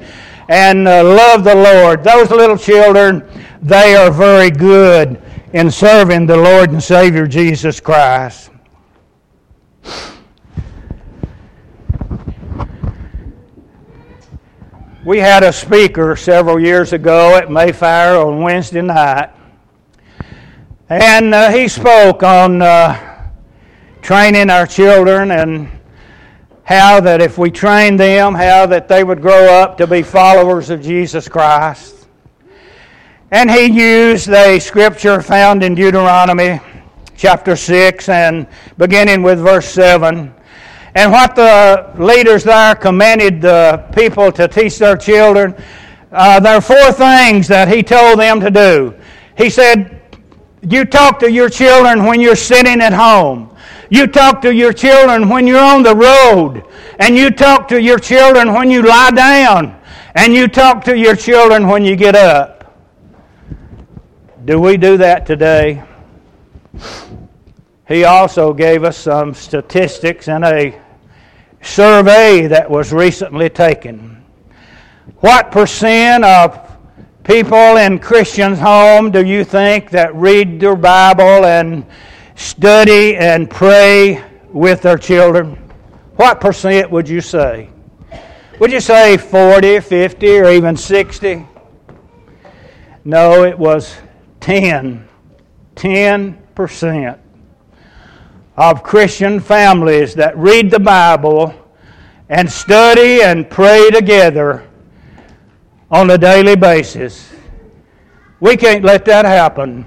and 0.48 0.88
uh, 0.88 1.04
love 1.04 1.44
the 1.44 1.54
Lord. 1.54 2.02
Those 2.02 2.30
little 2.30 2.56
children, 2.56 3.24
they 3.62 3.94
are 3.94 4.10
very 4.10 4.50
good 4.50 5.22
in 5.52 5.70
serving 5.70 6.26
the 6.26 6.36
Lord 6.36 6.70
and 6.70 6.82
Savior 6.82 7.26
Jesus 7.26 7.80
Christ. 7.80 8.50
We 15.04 15.18
had 15.18 15.42
a 15.42 15.52
speaker 15.52 16.14
several 16.16 16.60
years 16.60 16.92
ago 16.92 17.36
at 17.36 17.50
Mayfair 17.50 18.16
on 18.16 18.42
Wednesday 18.42 18.82
night, 18.82 19.30
and 20.88 21.34
uh, 21.34 21.50
he 21.50 21.68
spoke 21.68 22.22
on. 22.22 22.62
Uh, 22.62 23.10
training 24.02 24.50
our 24.50 24.66
children 24.66 25.30
and 25.30 25.70
how 26.64 27.00
that 27.00 27.20
if 27.20 27.38
we 27.38 27.50
train 27.50 27.96
them, 27.96 28.34
how 28.34 28.66
that 28.66 28.88
they 28.88 29.04
would 29.04 29.20
grow 29.20 29.52
up 29.52 29.76
to 29.78 29.86
be 29.86 30.02
followers 30.02 30.70
of 30.70 30.80
Jesus 30.80 31.28
Christ. 31.28 31.99
And 33.32 33.48
he 33.48 33.66
used 33.66 34.28
a 34.28 34.58
scripture 34.58 35.22
found 35.22 35.62
in 35.62 35.76
Deuteronomy 35.76 36.60
chapter 37.16 37.54
6 37.54 38.08
and 38.08 38.48
beginning 38.76 39.22
with 39.22 39.38
verse 39.38 39.68
7. 39.68 40.34
And 40.96 41.12
what 41.12 41.36
the 41.36 41.92
leaders 41.96 42.42
there 42.42 42.74
commanded 42.74 43.40
the 43.40 43.86
people 43.94 44.32
to 44.32 44.48
teach 44.48 44.78
their 44.78 44.96
children, 44.96 45.54
uh, 46.10 46.40
there 46.40 46.56
are 46.56 46.60
four 46.60 46.90
things 46.90 47.46
that 47.46 47.68
he 47.68 47.84
told 47.84 48.18
them 48.18 48.40
to 48.40 48.50
do. 48.50 48.94
He 49.38 49.48
said, 49.48 50.02
You 50.62 50.84
talk 50.84 51.20
to 51.20 51.30
your 51.30 51.48
children 51.48 52.04
when 52.04 52.20
you're 52.20 52.34
sitting 52.34 52.80
at 52.80 52.92
home. 52.92 53.56
You 53.90 54.08
talk 54.08 54.42
to 54.42 54.52
your 54.52 54.72
children 54.72 55.28
when 55.28 55.46
you're 55.46 55.62
on 55.62 55.84
the 55.84 55.94
road. 55.94 56.64
And 56.98 57.16
you 57.16 57.30
talk 57.30 57.68
to 57.68 57.80
your 57.80 58.00
children 58.00 58.52
when 58.52 58.72
you 58.72 58.82
lie 58.82 59.12
down. 59.12 59.80
And 60.16 60.34
you 60.34 60.48
talk 60.48 60.82
to 60.86 60.98
your 60.98 61.14
children 61.14 61.68
when 61.68 61.84
you 61.84 61.94
get 61.94 62.16
up. 62.16 62.59
Do 64.42 64.58
we 64.58 64.78
do 64.78 64.96
that 64.96 65.26
today? 65.26 65.82
He 67.86 68.04
also 68.04 68.54
gave 68.54 68.84
us 68.84 68.96
some 68.96 69.34
statistics 69.34 70.28
in 70.28 70.42
a 70.44 70.80
survey 71.60 72.46
that 72.46 72.70
was 72.70 72.90
recently 72.90 73.50
taken. 73.50 74.24
What 75.16 75.50
percent 75.52 76.24
of 76.24 76.58
people 77.22 77.76
in 77.76 77.98
Christians' 77.98 78.58
home 78.58 79.10
do 79.10 79.26
you 79.26 79.44
think 79.44 79.90
that 79.90 80.14
read 80.14 80.58
their 80.58 80.76
Bible 80.76 81.44
and 81.44 81.84
study 82.34 83.16
and 83.16 83.50
pray 83.50 84.24
with 84.48 84.80
their 84.80 84.96
children? 84.96 85.56
What 86.16 86.40
percent 86.40 86.90
would 86.90 87.06
you 87.06 87.20
say? 87.20 87.68
Would 88.58 88.72
you 88.72 88.80
say 88.80 89.18
40, 89.18 89.80
50, 89.80 90.38
or 90.38 90.48
even 90.50 90.78
60? 90.78 91.46
No, 93.04 93.44
it 93.44 93.58
was 93.58 93.96
10. 94.40 95.08
10% 95.76 97.18
of 98.56 98.82
Christian 98.82 99.40
families 99.40 100.14
that 100.14 100.36
read 100.36 100.70
the 100.70 100.80
Bible 100.80 101.54
and 102.28 102.50
study 102.50 103.22
and 103.22 103.48
pray 103.48 103.90
together 103.90 104.68
on 105.90 106.10
a 106.10 106.18
daily 106.18 106.56
basis. 106.56 107.32
We 108.40 108.56
can't 108.56 108.84
let 108.84 109.04
that 109.06 109.24
happen. 109.24 109.86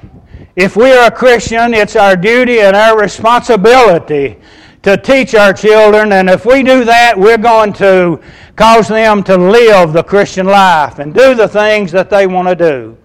If 0.55 0.75
we 0.75 0.91
are 0.91 1.07
a 1.07 1.11
Christian, 1.11 1.73
it's 1.73 1.95
our 1.95 2.15
duty 2.15 2.59
and 2.59 2.75
our 2.75 2.99
responsibility 2.99 4.39
to 4.81 4.97
teach 4.97 5.33
our 5.33 5.53
children, 5.53 6.11
and 6.11 6.29
if 6.29 6.45
we 6.45 6.61
do 6.61 6.83
that, 6.83 7.17
we're 7.17 7.37
going 7.37 7.71
to 7.73 8.19
cause 8.55 8.87
them 8.89 9.23
to 9.23 9.37
live 9.37 9.93
the 9.93 10.03
Christian 10.03 10.45
life 10.45 10.99
and 10.99 11.13
do 11.13 11.33
the 11.35 11.47
things 11.47 11.91
that 11.91 12.09
they 12.09 12.27
want 12.27 12.49
to 12.49 12.55
do. 12.55 12.97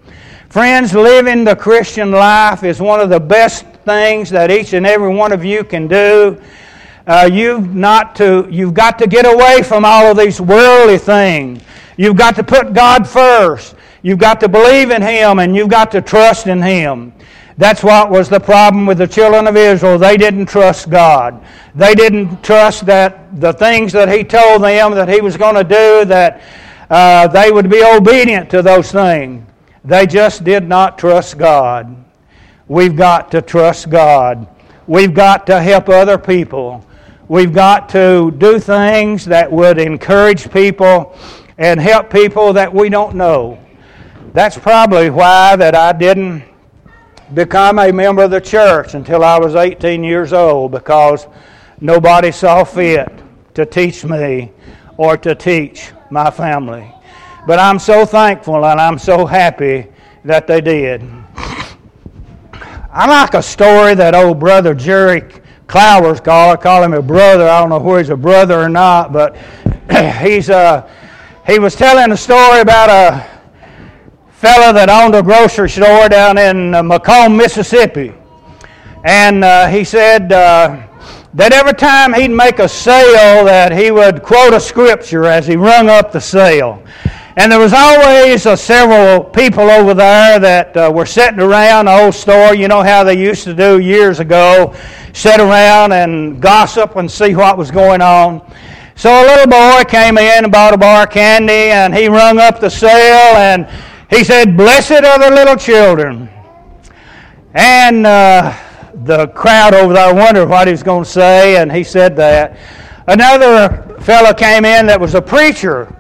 Friends, 0.49 0.95
living 0.95 1.45
the 1.45 1.55
Christian 1.55 2.11
life 2.11 2.65
is 2.65 2.81
one 2.81 3.01
of 3.01 3.11
the 3.11 3.21
best 3.21 3.67
things 3.85 4.31
that 4.31 4.51
each 4.51 4.73
and 4.73 4.87
every 4.87 5.15
one 5.15 5.31
of 5.31 5.45
you 5.45 5.63
can 5.63 5.87
do. 5.87 6.41
Uh, 7.07 7.29
you've 7.31 7.75
not 7.75 8.17
to 8.17 8.49
you've 8.51 8.73
got 8.73 8.99
to 9.01 9.07
get 9.07 9.27
away 9.27 9.63
from 9.63 9.85
all 9.85 10.11
of 10.11 10.17
these 10.17 10.41
worldly 10.41 10.97
things. 10.97 11.63
You've 11.99 12.17
got 12.17 12.35
to 12.37 12.43
put 12.43 12.73
God 12.73 13.07
first. 13.07 13.75
You've 14.01 14.19
got 14.19 14.41
to 14.41 14.49
believe 14.49 14.91
in 14.91 15.03
Him 15.03 15.39
and 15.39 15.55
you've 15.55 15.69
got 15.69 15.91
to 15.91 16.01
trust 16.01 16.47
in 16.47 16.63
Him. 16.63 17.13
That's 17.59 17.85
what 17.85 18.11
was 18.11 18.31
the 18.31 18.41
problem 18.41 18.87
with 18.87 18.97
the 18.97 19.07
children 19.07 19.47
of 19.49 19.57
Israel. 19.57 19.99
They 19.99 20.17
didn't 20.17 20.47
trust 20.47 20.89
God. 20.89 21.45
They 21.75 21.95
didn't 21.95 22.43
trust 22.43 22.87
that 22.87 23.39
the 23.39 23.53
things 23.53 23.93
that 23.93 24.09
He 24.09 24.25
told 24.25 24.63
them 24.63 24.95
that 24.95 25.11
He 25.11 25.21
was 25.21 25.37
going 25.37 25.57
to 25.57 25.65
do, 25.65 26.07
that 26.07 26.41
uh, 26.89 27.29
they 27.29 27.53
would 27.53 27.69
be 27.69 27.85
obedient 27.85 28.49
to 28.51 28.63
those 28.63 28.91
things. 28.91 29.48
They 29.89 30.07
just 30.07 30.45
did 30.45 30.69
not 30.69 30.99
trust 30.99 31.39
God. 31.39 31.97
We've 32.67 32.95
got 32.95 33.31
to 33.31 33.41
trust 33.41 33.89
God. 33.89 34.47
We've 34.87 35.15
got 35.15 35.47
to 35.47 35.63
help 35.63 35.89
other 35.89 36.19
people. 36.19 36.85
We've 37.27 37.55
got 37.55 37.89
to 37.91 38.31
do 38.33 38.59
things 38.59 39.25
that 39.25 39.51
would 39.51 39.79
encourage 39.79 40.53
people 40.53 41.17
and 41.57 41.81
help 41.81 42.13
people 42.13 42.53
that 42.53 42.71
we 42.71 42.91
don't 42.91 43.15
know. 43.15 43.59
That's 44.35 44.59
probably 44.59 45.09
why 45.09 45.57
that 45.57 45.75
I 45.75 45.95
didn't 45.95 46.45
become 47.33 47.79
a 47.79 47.91
member 47.91 48.25
of 48.25 48.31
the 48.31 48.43
church 48.43 48.93
until 48.93 49.25
I 49.25 49.39
was 49.39 49.55
18 49.55 50.05
years 50.05 50.35
old 50.35 50.71
because 50.71 51.27
nobody 51.81 52.31
saw 52.31 52.63
fit 52.63 53.11
to 53.55 53.65
teach 53.65 54.05
me 54.05 54.53
or 54.99 55.17
to 55.17 55.35
teach 55.35 55.93
my 56.11 56.31
family. 56.31 56.93
But 57.49 57.59
I'm 57.59 57.79
so 57.79 58.05
thankful 58.05 58.67
and 58.67 58.79
I'm 58.79 58.99
so 58.99 59.25
happy 59.25 59.87
that 60.23 60.47
they 60.47 60.61
did. 60.61 61.01
I 62.53 63.07
like 63.09 63.33
a 63.33 63.43
story 63.43 63.95
that 63.95 64.15
old 64.15 64.39
brother 64.39 64.75
Jerry 64.75 65.23
Clower's 65.67 66.21
called. 66.21 66.59
I 66.59 66.63
call 66.63 66.83
him 66.83 66.93
a 66.93 67.01
brother. 67.01 67.49
I 67.49 67.59
don't 67.61 67.71
know 67.71 67.79
where 67.79 68.01
he's 68.01 68.11
a 68.11 68.17
brother 68.19 68.61
or 68.61 68.69
not, 68.69 69.15
but 69.15 69.35
he's 70.21 70.51
uh, 70.51 70.87
he 71.47 71.59
was 71.59 71.75
telling 71.75 72.13
a 72.13 72.19
story 72.19 72.61
about 72.61 72.91
a 72.91 73.27
fellow 74.33 74.75
that 74.75 74.91
owned 74.91 75.15
a 75.15 75.23
grocery 75.23 75.71
store 75.71 76.11
down 76.11 76.37
in 76.37 76.75
uh, 76.75 76.83
McComb, 76.83 77.35
Mississippi. 77.35 78.13
And 79.05 79.43
uh, 79.43 79.69
he 79.69 79.85
said 79.85 80.31
uh, 80.33 80.87
that 81.33 81.55
every 81.55 81.73
time 81.73 82.13
he'd 82.13 82.29
make 82.29 82.59
a 82.59 82.69
sale 82.69 83.47
that 83.47 83.73
he 83.73 83.91
would 83.91 84.23
quote 84.23 84.53
a 84.53 84.61
scripture 84.61 85.25
as 85.25 85.47
he 85.47 85.57
rung 85.57 85.89
up 85.89 86.13
the 86.13 86.21
sale. 86.21 86.85
And 87.39 87.53
there 87.53 87.61
was 87.61 87.73
always 87.73 88.47
uh, 88.47 88.57
several 88.57 89.23
people 89.23 89.71
over 89.71 89.95
there 89.95 90.41
that 90.41 90.77
uh, 90.77 90.91
were 90.93 91.07
sitting 91.07 91.39
around 91.39 91.85
the 91.85 91.97
old 91.97 92.17
store. 92.17 92.53
You 92.53 92.67
know 92.67 92.83
how 92.83 93.05
they 93.05 93.17
used 93.17 93.45
to 93.45 93.55
do 93.55 93.79
years 93.79 94.19
ago, 94.19 94.75
sit 95.13 95.39
around 95.39 95.93
and 95.93 96.43
gossip 96.43 96.97
and 96.97 97.09
see 97.09 97.37
what 97.37 97.57
was 97.57 97.71
going 97.71 98.01
on. 98.01 98.43
So 98.97 99.09
a 99.09 99.23
little 99.23 99.47
boy 99.47 99.85
came 99.89 100.19
in 100.19 100.43
and 100.43 100.51
bought 100.51 100.75
a 100.75 100.77
bar 100.77 101.05
of 101.05 101.11
candy, 101.11 101.71
and 101.71 101.95
he 101.95 102.09
rung 102.09 102.41
up 102.41 102.59
the 102.59 102.69
sale, 102.69 103.37
and 103.37 103.69
he 104.11 104.25
said, 104.25 104.57
Blessed 104.57 105.05
are 105.05 105.21
the 105.21 105.31
little 105.33 105.55
children. 105.55 106.29
And 107.55 108.05
uh, 108.05 108.53
the 109.05 109.29
crowd 109.29 109.75
over 109.75 109.95
there 109.95 110.13
wondered 110.13 110.49
what 110.49 110.67
he 110.67 110.73
was 110.73 110.83
going 110.83 111.05
to 111.05 111.11
say, 111.11 111.57
and 111.59 111.71
he 111.71 111.85
said 111.85 112.17
that. 112.17 112.59
Another 113.07 113.97
fellow 114.01 114.35
came 114.35 114.65
in 114.65 114.87
that 114.87 115.01
was 115.01 115.15
a 115.15 115.23
preacher, 115.23 115.95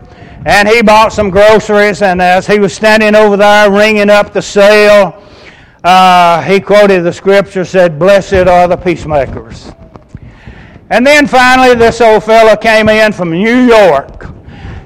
and 0.48 0.66
he 0.66 0.80
bought 0.80 1.12
some 1.12 1.28
groceries, 1.28 2.00
and 2.00 2.22
as 2.22 2.46
he 2.46 2.58
was 2.58 2.72
standing 2.72 3.14
over 3.14 3.36
there 3.36 3.70
ringing 3.70 4.08
up 4.08 4.32
the 4.32 4.40
sale, 4.40 5.22
uh, 5.84 6.40
he 6.40 6.58
quoted 6.58 7.02
the 7.02 7.12
scripture, 7.12 7.66
said, 7.66 7.98
Blessed 7.98 8.48
are 8.48 8.66
the 8.66 8.76
peacemakers. 8.78 9.70
And 10.88 11.06
then 11.06 11.26
finally, 11.26 11.74
this 11.74 12.00
old 12.00 12.24
fellow 12.24 12.56
came 12.56 12.88
in 12.88 13.12
from 13.12 13.30
New 13.30 13.66
York. 13.66 14.24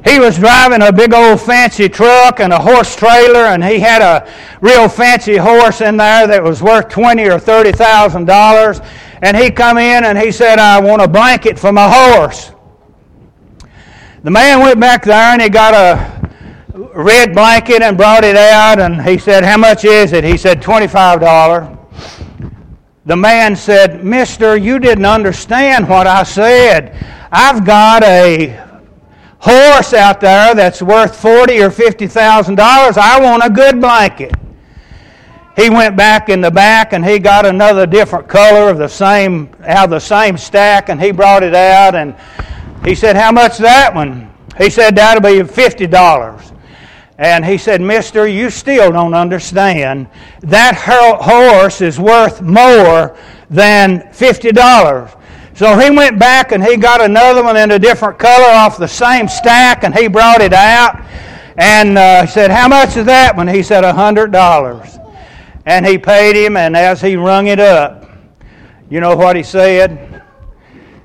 He 0.04 0.18
was 0.18 0.36
driving 0.36 0.82
a 0.82 0.92
big 0.92 1.14
old 1.14 1.40
fancy 1.40 1.88
truck 1.88 2.40
and 2.40 2.52
a 2.52 2.58
horse 2.58 2.96
trailer, 2.96 3.46
and 3.46 3.62
he 3.62 3.78
had 3.78 4.02
a 4.02 4.28
real 4.60 4.88
fancy 4.88 5.36
horse 5.36 5.80
in 5.80 5.96
there 5.96 6.26
that 6.26 6.42
was 6.42 6.60
worth 6.60 6.88
twenty 6.88 7.30
or 7.30 7.38
thirty 7.38 7.70
thousand 7.70 8.24
dollars. 8.24 8.80
And 9.22 9.36
he 9.36 9.48
come 9.52 9.78
in 9.78 10.02
and 10.02 10.18
he 10.18 10.32
said, 10.32 10.58
"I 10.58 10.80
want 10.80 11.02
a 11.02 11.06
blanket 11.06 11.56
for 11.56 11.70
my 11.70 11.88
horse." 11.88 12.50
The 14.24 14.30
man 14.30 14.60
went 14.60 14.78
back 14.78 15.04
there 15.04 15.32
and 15.32 15.42
he 15.42 15.48
got 15.48 15.74
a 15.74 16.30
red 16.94 17.34
blanket 17.34 17.82
and 17.82 17.96
brought 17.96 18.22
it 18.22 18.36
out, 18.36 18.78
and 18.78 19.02
he 19.02 19.18
said, 19.18 19.44
"How 19.44 19.56
much 19.56 19.84
is 19.84 20.12
it?" 20.12 20.22
He 20.22 20.36
said, 20.36 20.62
twenty-five 20.62 21.20
dollars. 21.20 21.76
The 23.04 23.16
man 23.16 23.56
said, 23.56 24.04
Mister, 24.04 24.56
you 24.56 24.78
didn't 24.78 25.06
understand 25.06 25.88
what 25.88 26.06
I 26.06 26.22
said. 26.22 26.96
I've 27.32 27.64
got 27.64 28.04
a 28.04 28.62
horse 29.40 29.92
out 29.92 30.20
there 30.20 30.54
that's 30.54 30.80
worth 30.80 31.16
forty 31.16 31.60
or 31.60 31.70
fifty 31.70 32.06
thousand 32.06 32.54
dollars. 32.54 32.96
I 32.96 33.20
want 33.20 33.42
a 33.44 33.50
good 33.50 33.80
blanket. 33.80 34.34
He 35.56 35.68
went 35.68 35.96
back 35.96 36.28
in 36.28 36.40
the 36.40 36.50
back 36.50 36.92
and 36.92 37.04
he 37.04 37.18
got 37.18 37.44
another 37.44 37.86
different 37.86 38.28
color 38.28 38.70
of 38.70 38.78
the 38.78 38.88
same 38.88 39.50
out 39.66 39.84
of 39.84 39.90
the 39.90 39.98
same 39.98 40.38
stack 40.38 40.88
and 40.88 41.02
he 41.02 41.10
brought 41.10 41.42
it 41.42 41.54
out 41.54 41.96
and 41.96 42.14
he 42.84 42.94
said, 42.94 43.16
How 43.16 43.32
much 43.32 43.58
that 43.58 43.94
one? 43.94 44.32
He 44.58 44.70
said, 44.70 44.96
That'll 44.96 45.22
be 45.22 45.42
fifty 45.44 45.86
dollars. 45.86 46.52
And 47.18 47.44
he 47.44 47.58
said, 47.58 47.80
Mister, 47.80 48.26
you 48.26 48.50
still 48.50 48.90
don't 48.90 49.14
understand. 49.14 50.08
That 50.40 50.74
horse 50.74 51.80
is 51.80 52.00
worth 52.00 52.42
more 52.42 53.16
than 53.48 54.00
$50. 54.12 55.18
So 55.54 55.78
he 55.78 55.90
went 55.90 56.18
back 56.18 56.52
and 56.52 56.64
he 56.64 56.76
got 56.76 57.00
another 57.00 57.44
one 57.44 57.56
in 57.56 57.70
a 57.70 57.78
different 57.78 58.18
color 58.18 58.52
off 58.52 58.78
the 58.78 58.88
same 58.88 59.28
stack 59.28 59.84
and 59.84 59.96
he 59.96 60.08
brought 60.08 60.40
it 60.40 60.52
out. 60.52 61.00
And 61.58 61.98
uh, 61.98 62.26
said, 62.26 62.50
How 62.50 62.66
much 62.66 62.96
is 62.96 63.04
that 63.06 63.36
one? 63.36 63.46
He 63.46 63.62
said, 63.62 63.84
$100. 63.84 64.98
And 65.66 65.86
he 65.86 65.98
paid 65.98 66.34
him, 66.34 66.56
and 66.56 66.76
as 66.76 67.00
he 67.00 67.14
rung 67.14 67.46
it 67.46 67.60
up, 67.60 68.10
you 68.90 69.00
know 69.00 69.14
what 69.14 69.36
he 69.36 69.44
said? 69.44 70.24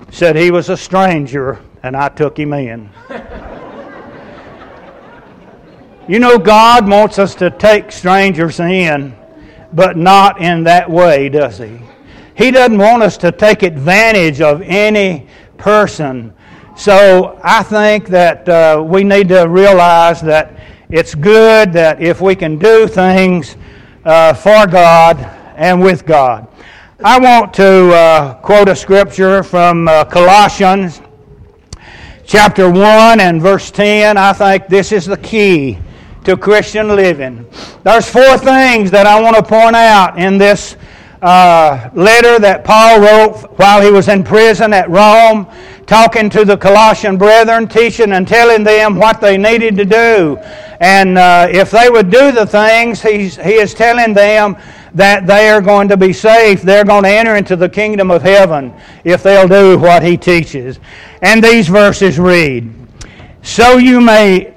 He 0.10 0.16
said 0.16 0.36
he 0.36 0.50
was 0.50 0.70
a 0.70 0.78
stranger, 0.78 1.60
and 1.88 1.96
I 1.96 2.10
took 2.10 2.38
him 2.38 2.54
in. 2.54 2.90
you 6.08 6.20
know, 6.20 6.38
God 6.38 6.88
wants 6.88 7.18
us 7.18 7.34
to 7.36 7.50
take 7.50 7.92
strangers 7.92 8.60
in, 8.60 9.16
but 9.74 9.98
not 9.98 10.42
in 10.42 10.64
that 10.66 10.90
way, 10.90 11.30
does 11.30 11.58
He? 11.58 11.80
He 12.36 12.52
doesn't 12.52 12.78
want 12.78 13.04
us 13.04 13.18
to 13.18 13.32
take 13.32 13.64
advantage 13.64 14.42
of 14.42 14.62
any 14.62 15.28
person. 15.58 16.34
So 16.76 17.40
I 17.44 17.64
think 17.64 18.08
that 18.10 18.48
uh, 18.48 18.84
we 18.86 19.04
need 19.04 19.30
to 19.30 19.48
realize 19.48 20.22
that 20.22 20.60
it's 20.90 21.16
good 21.16 21.74
that 21.74 22.02
if 22.02 22.22
we 22.22 22.36
can 22.36 22.60
do 22.60 22.88
things 22.88 23.56
uh, 24.06 24.34
for 24.34 24.68
God 24.68 25.18
and 25.56 25.82
with 25.82 26.06
God. 26.06 26.48
I 27.04 27.20
want 27.20 27.54
to 27.56 27.94
uh, 27.94 28.34
quote 28.36 28.70
a 28.70 28.76
scripture 28.76 29.44
from 29.44 29.88
uh, 29.88 30.06
Colossians 30.06 31.02
chapter 32.28 32.70
1 32.70 33.22
and 33.22 33.42
verse 33.42 33.72
10. 33.72 34.18
I 34.18 34.34
think 34.34 34.68
this 34.68 34.92
is 34.92 35.06
the 35.06 35.18
key 35.18 35.78
to 36.26 36.36
Christian 36.36 36.90
living. 36.90 37.50
There's 37.84 38.08
four 38.08 38.38
things 38.38 38.92
that 38.92 39.08
I 39.08 39.20
want 39.22 39.38
to 39.38 39.44
point 39.44 39.78
out 39.78 40.20
in 40.20 40.38
this 40.38 40.76
uh, 41.22 41.90
letter 41.94 42.38
that 42.38 42.66
Paul 42.66 43.00
wrote 43.00 43.58
while 43.58 43.82
he 43.82 43.90
was 43.90 44.10
in 44.10 44.26
prison 44.26 44.74
at 44.74 44.90
Rome, 44.90 45.48
talking 45.86 46.30
to 46.32 46.44
the 46.44 46.58
Colossian 46.58 47.18
brethren, 47.18 47.66
teaching 47.66 48.12
and 48.12 48.28
telling 48.28 48.66
them 48.66 48.98
what 48.98 49.22
they 49.22 49.38
needed 49.38 49.78
to 49.78 49.86
do. 49.86 50.38
And 50.82 51.18
uh, 51.18 51.48
if 51.50 51.72
they 51.72 51.90
would 51.90 52.12
do 52.12 52.34
the 52.34 52.46
things, 52.46 53.02
he's, 53.02 53.38
he 53.38 53.54
is 53.54 53.74
telling 53.74 54.14
them 54.14 54.58
that 54.94 55.28
they 55.28 55.50
are 55.50 55.62
going 55.62 55.88
to 55.90 55.98
be 55.98 56.14
safe. 56.14 56.62
They're 56.62 56.86
going 56.86 57.04
to 57.04 57.10
enter 57.10 57.36
into 57.36 57.56
the 57.56 57.70
kingdom 57.70 58.12
of 58.12 58.22
heaven 58.22 58.74
if 59.04 59.24
they'll 59.24 59.48
do 59.48 59.78
what 59.78 60.04
he 60.04 60.18
teaches. 60.18 60.80
And 61.22 61.44
these 61.44 61.68
verses 61.68 62.20
read 62.20 62.74
So 63.42 63.78
you 63.78 64.02
may 64.02 64.54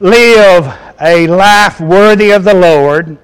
live 0.00 0.78
a 1.00 1.26
life 1.26 1.80
worthy 1.80 2.30
of 2.30 2.44
the 2.44 2.54
Lord, 2.54 3.18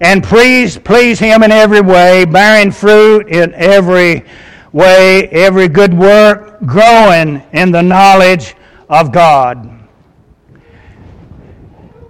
and 0.00 0.22
please 0.22 0.78
please 0.78 1.18
Him 1.18 1.42
in 1.42 1.52
every 1.52 1.80
way, 1.80 2.24
bearing 2.24 2.70
fruit 2.70 3.28
in 3.28 3.52
every 3.54 4.24
way, 4.72 5.28
every 5.28 5.68
good 5.68 5.92
work, 5.92 6.60
growing 6.64 7.42
in 7.52 7.70
the 7.70 7.82
knowledge 7.82 8.54
of 8.88 9.12
God. 9.12 9.78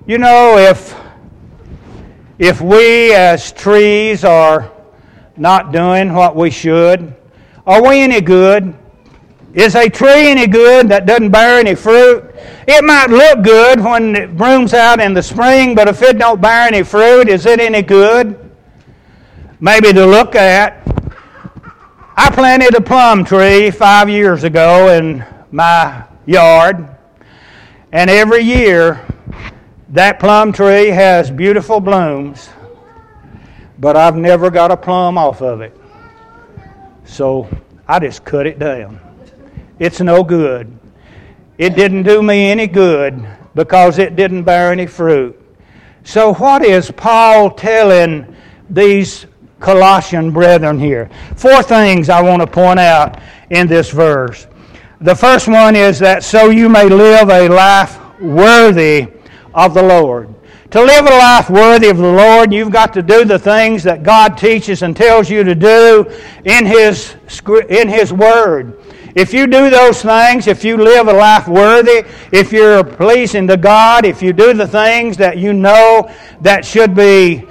You 0.06 0.18
know, 0.18 0.56
if 0.56 0.96
if 2.38 2.60
we 2.60 3.12
as 3.12 3.50
trees 3.50 4.24
are 4.24 4.70
not 5.36 5.72
doing 5.72 6.12
what 6.12 6.36
we 6.36 6.50
should, 6.50 7.14
are 7.66 7.86
we 7.86 8.00
any 8.00 8.20
good? 8.20 8.74
Is 9.54 9.74
a 9.74 9.88
tree 9.88 10.28
any 10.28 10.46
good 10.46 10.88
that 10.90 11.06
doesn't 11.06 11.30
bear 11.30 11.58
any 11.58 11.74
fruit? 11.74 12.32
It 12.68 12.84
might 12.84 13.10
look 13.10 13.42
good 13.42 13.80
when 13.80 14.14
it 14.14 14.36
blooms 14.36 14.72
out 14.72 15.00
in 15.00 15.14
the 15.14 15.22
spring, 15.22 15.74
but 15.74 15.88
if 15.88 16.00
it 16.02 16.18
don't 16.18 16.40
bear 16.40 16.68
any 16.68 16.82
fruit, 16.82 17.28
is 17.28 17.44
it 17.44 17.58
any 17.58 17.82
good? 17.82 18.38
Maybe 19.58 19.92
to 19.92 20.06
look 20.06 20.36
at. 20.36 20.86
I 22.16 22.30
planted 22.30 22.74
a 22.74 22.80
plum 22.80 23.24
tree 23.24 23.70
five 23.70 24.08
years 24.08 24.44
ago 24.44 24.88
in 24.88 25.24
my 25.50 26.04
yard, 26.26 26.88
and 27.90 28.10
every 28.10 28.42
year 28.42 29.04
that 29.90 30.20
plum 30.20 30.52
tree 30.52 30.88
has 30.88 31.30
beautiful 31.30 31.80
blooms, 31.80 32.50
but 33.78 33.96
I've 33.96 34.16
never 34.16 34.50
got 34.50 34.70
a 34.70 34.76
plum 34.76 35.16
off 35.16 35.40
of 35.40 35.60
it. 35.60 35.76
So 37.04 37.48
I 37.86 37.98
just 37.98 38.24
cut 38.24 38.46
it 38.46 38.58
down. 38.58 39.00
It's 39.78 40.00
no 40.00 40.22
good. 40.22 40.76
It 41.56 41.74
didn't 41.74 42.02
do 42.02 42.22
me 42.22 42.50
any 42.50 42.66
good 42.66 43.26
because 43.54 43.98
it 43.98 44.14
didn't 44.14 44.44
bear 44.44 44.72
any 44.72 44.86
fruit. 44.86 45.40
So, 46.04 46.34
what 46.34 46.64
is 46.64 46.90
Paul 46.90 47.50
telling 47.50 48.36
these 48.70 49.26
Colossian 49.58 50.30
brethren 50.30 50.78
here? 50.78 51.10
Four 51.36 51.62
things 51.62 52.08
I 52.08 52.22
want 52.22 52.40
to 52.42 52.46
point 52.46 52.78
out 52.78 53.20
in 53.50 53.66
this 53.66 53.90
verse. 53.90 54.46
The 55.00 55.14
first 55.14 55.48
one 55.48 55.74
is 55.76 55.98
that 55.98 56.24
so 56.24 56.50
you 56.50 56.68
may 56.68 56.88
live 56.88 57.30
a 57.30 57.48
life 57.48 57.98
worthy 58.20 59.08
of 59.54 59.74
the 59.74 59.82
Lord. 59.82 60.34
To 60.72 60.82
live 60.82 61.06
a 61.06 61.10
life 61.10 61.48
worthy 61.48 61.88
of 61.88 61.96
the 61.96 62.12
Lord, 62.12 62.52
you've 62.52 62.70
got 62.70 62.92
to 62.92 63.02
do 63.02 63.24
the 63.24 63.38
things 63.38 63.82
that 63.84 64.02
God 64.02 64.36
teaches 64.36 64.82
and 64.82 64.94
tells 64.94 65.30
you 65.30 65.42
to 65.42 65.54
do 65.54 66.04
in 66.44 66.66
His, 66.66 67.16
in 67.70 67.88
His 67.88 68.12
Word. 68.12 68.78
If 69.14 69.32
you 69.32 69.46
do 69.46 69.70
those 69.70 70.02
things, 70.02 70.46
if 70.46 70.64
you 70.64 70.76
live 70.76 71.08
a 71.08 71.12
life 71.12 71.48
worthy, 71.48 72.04
if 72.32 72.52
you're 72.52 72.84
pleasing 72.84 73.46
to 73.48 73.56
God, 73.56 74.04
if 74.04 74.22
you 74.22 74.34
do 74.34 74.52
the 74.52 74.68
things 74.68 75.16
that 75.16 75.38
you 75.38 75.54
know 75.54 76.12
that 76.42 76.64
should 76.64 76.94
be 76.94 77.46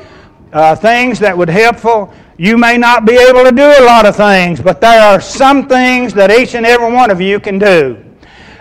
uh, 0.54 0.76
things 0.76 1.20
that 1.20 1.36
would 1.36 1.50
helpful, 1.50 2.14
you 2.38 2.56
may 2.58 2.78
not 2.78 3.06
be 3.06 3.16
able 3.16 3.44
to 3.44 3.52
do 3.52 3.66
a 3.66 3.84
lot 3.84 4.06
of 4.06 4.16
things, 4.16 4.62
but 4.62 4.80
there 4.80 5.02
are 5.02 5.20
some 5.20 5.68
things 5.68 6.14
that 6.14 6.30
each 6.30 6.54
and 6.54 6.66
every 6.66 6.94
one 6.94 7.10
of 7.10 7.20
you 7.20 7.40
can 7.40 7.58
do. 7.58 8.07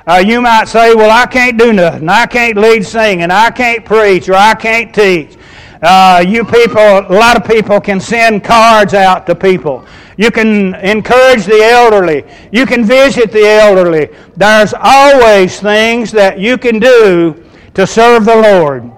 Uh, 0.06 0.22
you 0.24 0.40
might 0.40 0.68
say, 0.68 0.94
Well, 0.94 1.10
I 1.10 1.26
can't 1.26 1.58
do 1.58 1.72
nothing. 1.72 2.08
I 2.08 2.26
can't 2.26 2.56
lead 2.56 2.86
singing. 2.86 3.30
I 3.30 3.50
can't 3.50 3.84
preach 3.84 4.28
or 4.28 4.34
I 4.34 4.54
can't 4.54 4.94
teach. 4.94 5.36
Uh, 5.82 6.24
you 6.26 6.44
people, 6.44 6.80
a 6.80 7.10
lot 7.12 7.36
of 7.36 7.44
people 7.44 7.80
can 7.80 7.98
send 7.98 8.44
cards 8.44 8.94
out 8.94 9.26
to 9.26 9.34
people. 9.34 9.84
You 10.16 10.30
can 10.30 10.74
encourage 10.76 11.44
the 11.44 11.60
elderly. 11.60 12.24
You 12.52 12.66
can 12.66 12.84
visit 12.84 13.32
the 13.32 13.46
elderly. 13.46 14.08
There's 14.36 14.72
always 14.80 15.60
things 15.60 16.12
that 16.12 16.38
you 16.38 16.56
can 16.56 16.78
do 16.78 17.44
to 17.74 17.86
serve 17.86 18.24
the 18.24 18.36
Lord. 18.36 18.90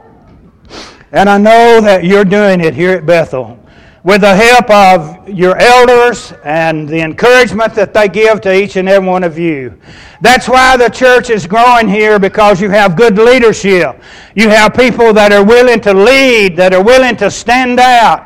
And 1.11 1.29
I 1.29 1.39
know 1.39 1.81
that 1.81 2.05
you're 2.05 2.25
doing 2.25 2.61
it 2.61 2.75
here 2.75 2.93
at 2.93 3.07
Bethel. 3.07 3.59
With 4.05 4.21
the 4.21 4.35
help 4.35 4.71
of 4.71 5.29
your 5.29 5.57
elders 5.59 6.33
and 6.45 6.89
the 6.89 7.01
encouragement 7.01 7.75
that 7.75 7.93
they 7.93 8.09
give 8.09 8.41
to 8.43 8.55
each 8.55 8.77
and 8.77 8.89
every 8.89 9.09
one 9.09 9.25
of 9.25 9.39
you. 9.39 9.79
That's 10.21 10.49
why 10.49 10.77
the 10.77 10.89
church 10.89 11.31
is 11.31 11.47
growing 11.47 11.89
here 11.89 12.19
because 12.19 12.61
you 12.61 12.71
have 12.71 12.97
good 12.97 13.19
leadership. 13.19 14.01
You 14.35 14.49
have 14.49 14.75
people 14.75 15.13
that 15.15 15.33
are 15.33 15.45
willing 15.45 15.81
to 15.81 15.93
lead, 15.93 16.57
that 16.57 16.73
are 16.73 16.83
willing 16.83 17.17
to 17.17 17.31
stand 17.31 17.81
out. 17.81 18.25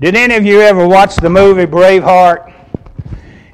Did 0.00 0.16
any 0.16 0.34
of 0.34 0.44
you 0.44 0.60
ever 0.60 0.86
watch 0.86 1.16
the 1.16 1.30
movie 1.30 1.66
Braveheart? 1.66 2.52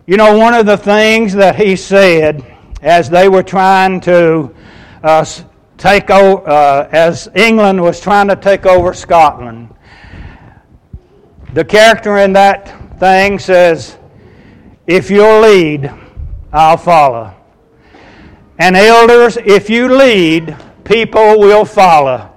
You 0.07 0.17
know, 0.17 0.39
one 0.39 0.55
of 0.55 0.65
the 0.65 0.79
things 0.79 1.35
that 1.35 1.57
he 1.57 1.77
said 1.77 2.43
as 2.81 3.11
they 3.11 3.29
were 3.29 3.43
trying 3.43 4.01
to 4.01 4.55
uh, 5.03 5.25
take 5.79 6.11
over, 6.11 6.47
uh, 6.49 6.89
as 6.91 7.29
England 7.35 7.81
was 7.81 8.01
trying 8.01 8.29
to 8.29 8.37
take 8.37 8.67
over 8.67 8.93
Scotland, 8.93 9.75
the 11.55 11.65
character 11.65 12.19
in 12.19 12.35
that 12.35 12.99
thing 12.99 13.39
says, 13.39 13.97
If 14.87 15.11
you'll 15.11 15.41
lead, 15.41 15.91
I'll 16.53 16.77
follow. 16.77 17.35
And 18.59 18.77
elders, 18.77 19.37
if 19.37 19.71
you 19.71 19.89
lead, 19.89 20.57
people 20.85 21.39
will 21.39 21.65
follow. 21.65 22.35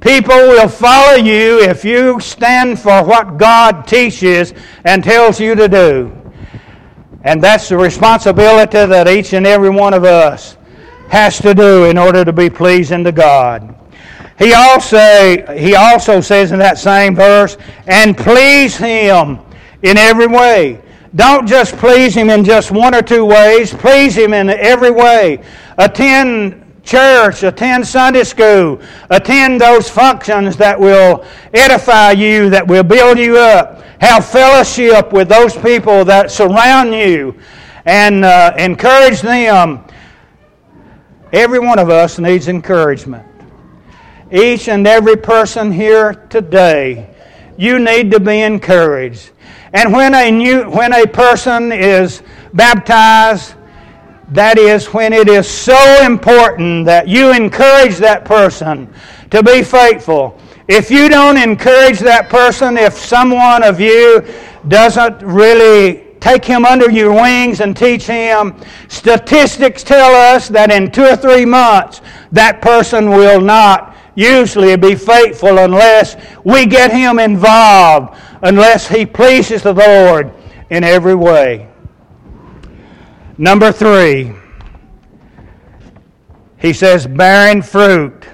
People 0.00 0.36
will 0.36 0.68
follow 0.68 1.16
you 1.16 1.60
if 1.62 1.84
you 1.84 2.20
stand 2.20 2.78
for 2.78 3.02
what 3.04 3.38
God 3.38 3.86
teaches 3.86 4.54
and 4.84 5.02
tells 5.02 5.40
you 5.40 5.54
to 5.54 5.66
do. 5.66 6.12
And 7.22 7.42
that's 7.42 7.70
the 7.70 7.76
responsibility 7.76 8.84
that 8.84 9.08
each 9.08 9.32
and 9.32 9.46
every 9.46 9.70
one 9.70 9.94
of 9.94 10.04
us 10.04 10.58
has 11.08 11.38
to 11.40 11.54
do 11.54 11.84
in 11.84 11.98
order 11.98 12.24
to 12.24 12.32
be 12.32 12.50
pleasing 12.50 13.04
to 13.04 13.12
God. 13.12 13.74
He 14.38 14.52
also, 14.52 15.54
he 15.56 15.74
also 15.76 16.20
says 16.20 16.52
in 16.52 16.58
that 16.58 16.78
same 16.78 17.14
verse, 17.14 17.56
and 17.86 18.16
please 18.16 18.76
Him 18.76 19.38
in 19.82 19.96
every 19.96 20.26
way. 20.26 20.80
Don't 21.14 21.46
just 21.46 21.76
please 21.76 22.14
Him 22.14 22.30
in 22.30 22.44
just 22.44 22.72
one 22.72 22.94
or 22.94 23.02
two 23.02 23.24
ways, 23.24 23.72
please 23.72 24.16
Him 24.16 24.34
in 24.34 24.50
every 24.50 24.90
way. 24.90 25.44
Attend 25.78 26.60
church, 26.82 27.44
attend 27.44 27.86
Sunday 27.86 28.24
school, 28.24 28.80
attend 29.10 29.60
those 29.60 29.88
functions 29.88 30.56
that 30.56 30.78
will 30.78 31.24
edify 31.52 32.10
you, 32.10 32.50
that 32.50 32.66
will 32.66 32.82
build 32.82 33.18
you 33.18 33.38
up. 33.38 33.82
Have 34.00 34.26
fellowship 34.26 35.12
with 35.12 35.28
those 35.28 35.56
people 35.56 36.04
that 36.04 36.30
surround 36.30 36.92
you 36.92 37.38
and 37.86 38.24
uh, 38.24 38.52
encourage 38.58 39.20
them. 39.20 39.84
Every 41.32 41.58
one 41.58 41.78
of 41.78 41.90
us 41.90 42.18
needs 42.18 42.48
encouragement. 42.48 43.26
Each 44.30 44.68
and 44.68 44.86
every 44.86 45.16
person 45.16 45.72
here 45.72 46.14
today, 46.28 47.10
you 47.56 47.78
need 47.78 48.10
to 48.12 48.20
be 48.20 48.40
encouraged. 48.40 49.30
And 49.72 49.92
when 49.92 50.14
a 50.14 50.30
new, 50.30 50.70
when 50.70 50.92
a 50.92 51.06
person 51.06 51.72
is 51.72 52.22
baptized, 52.52 53.54
that 54.28 54.58
is 54.58 54.86
when 54.86 55.12
it 55.12 55.28
is 55.28 55.48
so 55.48 56.04
important 56.04 56.86
that 56.86 57.08
you 57.08 57.32
encourage 57.32 57.96
that 57.96 58.24
person 58.24 58.92
to 59.30 59.42
be 59.42 59.62
faithful. 59.62 60.38
If 60.68 60.90
you 60.90 61.08
don't 61.08 61.36
encourage 61.36 61.98
that 62.00 62.30
person, 62.30 62.78
if 62.78 62.94
someone 62.94 63.62
of 63.62 63.80
you 63.80 64.24
doesn't 64.68 65.20
really 65.22 66.03
take 66.24 66.42
him 66.42 66.64
under 66.64 66.90
your 66.90 67.12
wings 67.12 67.60
and 67.60 67.76
teach 67.76 68.06
him, 68.06 68.58
statistics 68.88 69.82
tell 69.82 70.14
us 70.34 70.48
that 70.48 70.70
in 70.70 70.90
two 70.90 71.04
or 71.04 71.16
three 71.16 71.44
months, 71.44 72.00
that 72.32 72.62
person 72.62 73.10
will 73.10 73.42
not 73.42 73.94
usually 74.14 74.74
be 74.74 74.94
faithful 74.94 75.58
unless 75.58 76.16
we 76.42 76.64
get 76.64 76.90
him 76.90 77.18
involved, 77.18 78.18
unless 78.40 78.88
he 78.88 79.04
pleases 79.04 79.62
the 79.62 79.74
Lord 79.74 80.32
in 80.70 80.82
every 80.82 81.14
way. 81.14 81.68
Number 83.36 83.70
three, 83.70 84.32
he 86.58 86.72
says, 86.72 87.06
bearing 87.06 87.60
fruit 87.60 88.26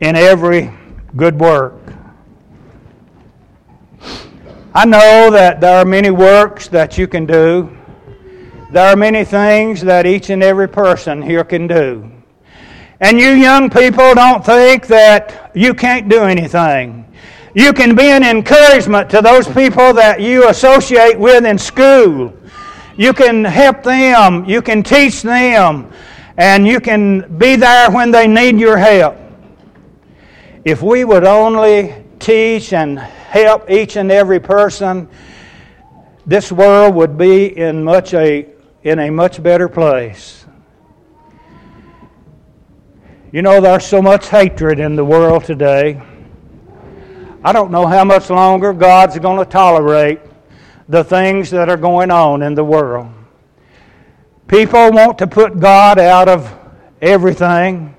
in 0.00 0.16
every 0.16 0.72
good 1.14 1.38
work. 1.38 1.85
I 4.76 4.84
know 4.84 5.30
that 5.30 5.62
there 5.62 5.78
are 5.78 5.86
many 5.86 6.10
works 6.10 6.68
that 6.68 6.98
you 6.98 7.08
can 7.08 7.24
do. 7.24 7.74
There 8.70 8.86
are 8.86 8.94
many 8.94 9.24
things 9.24 9.80
that 9.80 10.04
each 10.04 10.28
and 10.28 10.42
every 10.42 10.68
person 10.68 11.22
here 11.22 11.44
can 11.44 11.66
do. 11.66 12.10
And 13.00 13.18
you 13.18 13.30
young 13.30 13.70
people 13.70 14.14
don't 14.14 14.44
think 14.44 14.86
that 14.88 15.50
you 15.54 15.72
can't 15.72 16.10
do 16.10 16.24
anything. 16.24 17.10
You 17.54 17.72
can 17.72 17.96
be 17.96 18.08
an 18.08 18.22
encouragement 18.22 19.08
to 19.12 19.22
those 19.22 19.48
people 19.48 19.94
that 19.94 20.20
you 20.20 20.50
associate 20.50 21.18
with 21.18 21.46
in 21.46 21.56
school. 21.56 22.34
You 22.98 23.14
can 23.14 23.46
help 23.46 23.82
them, 23.82 24.44
you 24.44 24.60
can 24.60 24.82
teach 24.82 25.22
them, 25.22 25.90
and 26.36 26.66
you 26.66 26.80
can 26.80 27.38
be 27.38 27.56
there 27.56 27.90
when 27.90 28.10
they 28.10 28.26
need 28.26 28.60
your 28.60 28.76
help. 28.76 29.16
If 30.66 30.82
we 30.82 31.04
would 31.04 31.24
only 31.24 31.94
teach 32.18 32.74
and 32.74 33.00
help 33.26 33.70
each 33.70 33.96
and 33.96 34.10
every 34.10 34.40
person, 34.40 35.08
this 36.26 36.50
world 36.50 36.94
would 36.94 37.16
be 37.18 37.56
in 37.56 37.84
much 37.84 38.14
a 38.14 38.48
in 38.82 39.00
a 39.00 39.10
much 39.10 39.42
better 39.42 39.68
place. 39.68 40.44
You 43.32 43.42
know, 43.42 43.60
there's 43.60 43.84
so 43.84 44.00
much 44.00 44.28
hatred 44.28 44.78
in 44.78 44.94
the 44.94 45.04
world 45.04 45.44
today. 45.44 46.00
I 47.42 47.52
don't 47.52 47.72
know 47.72 47.86
how 47.86 48.04
much 48.04 48.30
longer 48.30 48.72
God's 48.72 49.18
going 49.18 49.38
to 49.38 49.44
tolerate 49.44 50.20
the 50.88 51.02
things 51.02 51.50
that 51.50 51.68
are 51.68 51.76
going 51.76 52.12
on 52.12 52.42
in 52.42 52.54
the 52.54 52.64
world. 52.64 53.08
People 54.46 54.92
want 54.92 55.18
to 55.18 55.26
put 55.26 55.58
God 55.58 55.98
out 55.98 56.28
of 56.28 56.56
everything. 57.02 57.95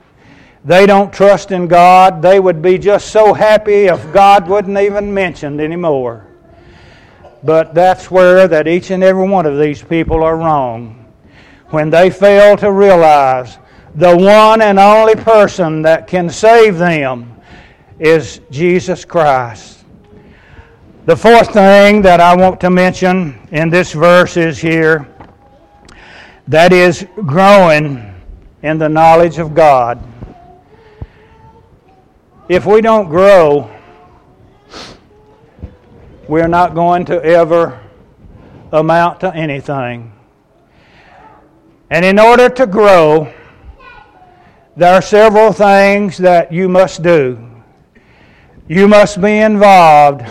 They 0.65 0.85
don't 0.85 1.13
trust 1.13 1.51
in 1.51 1.67
God. 1.67 2.21
They 2.21 2.39
would 2.39 2.61
be 2.61 2.77
just 2.77 3.09
so 3.11 3.33
happy 3.33 3.85
if 3.85 4.13
God 4.13 4.47
wouldn't 4.47 4.77
even 4.77 5.13
mentioned 5.13 5.61
anymore. 5.61 6.27
But 7.43 7.73
that's 7.73 8.11
where 8.11 8.47
that 8.47 8.67
each 8.67 8.91
and 8.91 9.03
every 9.03 9.27
one 9.27 9.45
of 9.45 9.59
these 9.59 9.81
people 9.81 10.23
are 10.23 10.37
wrong. 10.37 11.05
When 11.67 11.89
they 11.89 12.09
fail 12.09 12.57
to 12.57 12.71
realize 12.71 13.57
the 13.95 14.15
one 14.15 14.61
and 14.61 14.79
only 14.79 15.15
person 15.15 15.81
that 15.83 16.07
can 16.07 16.29
save 16.29 16.77
them 16.77 17.33
is 17.99 18.41
Jesus 18.51 19.05
Christ. 19.05 19.85
The 21.05 21.15
fourth 21.15 21.53
thing 21.53 22.01
that 22.01 22.19
I 22.19 22.35
want 22.35 22.59
to 22.61 22.69
mention 22.69 23.39
in 23.51 23.69
this 23.69 23.93
verse 23.93 24.35
is 24.35 24.59
here 24.59 25.07
that 26.47 26.73
is 26.73 27.07
growing 27.25 28.13
in 28.61 28.77
the 28.77 28.89
knowledge 28.89 29.37
of 29.37 29.55
God. 29.55 30.03
If 32.49 32.65
we 32.65 32.79
don't 32.79 33.09
grow, 33.09 33.69
we're 36.29 36.47
not 36.47 36.75
going 36.75 37.03
to 37.05 37.21
ever 37.21 37.77
amount 38.71 39.19
to 39.19 39.35
anything. 39.35 40.13
And 41.89 42.05
in 42.05 42.19
order 42.19 42.47
to 42.47 42.65
grow, 42.65 43.33
there 44.77 44.93
are 44.93 45.01
several 45.01 45.51
things 45.51 46.17
that 46.19 46.51
you 46.51 46.69
must 46.69 47.03
do. 47.03 47.37
You 48.69 48.87
must 48.87 49.19
be 49.19 49.39
involved 49.39 50.25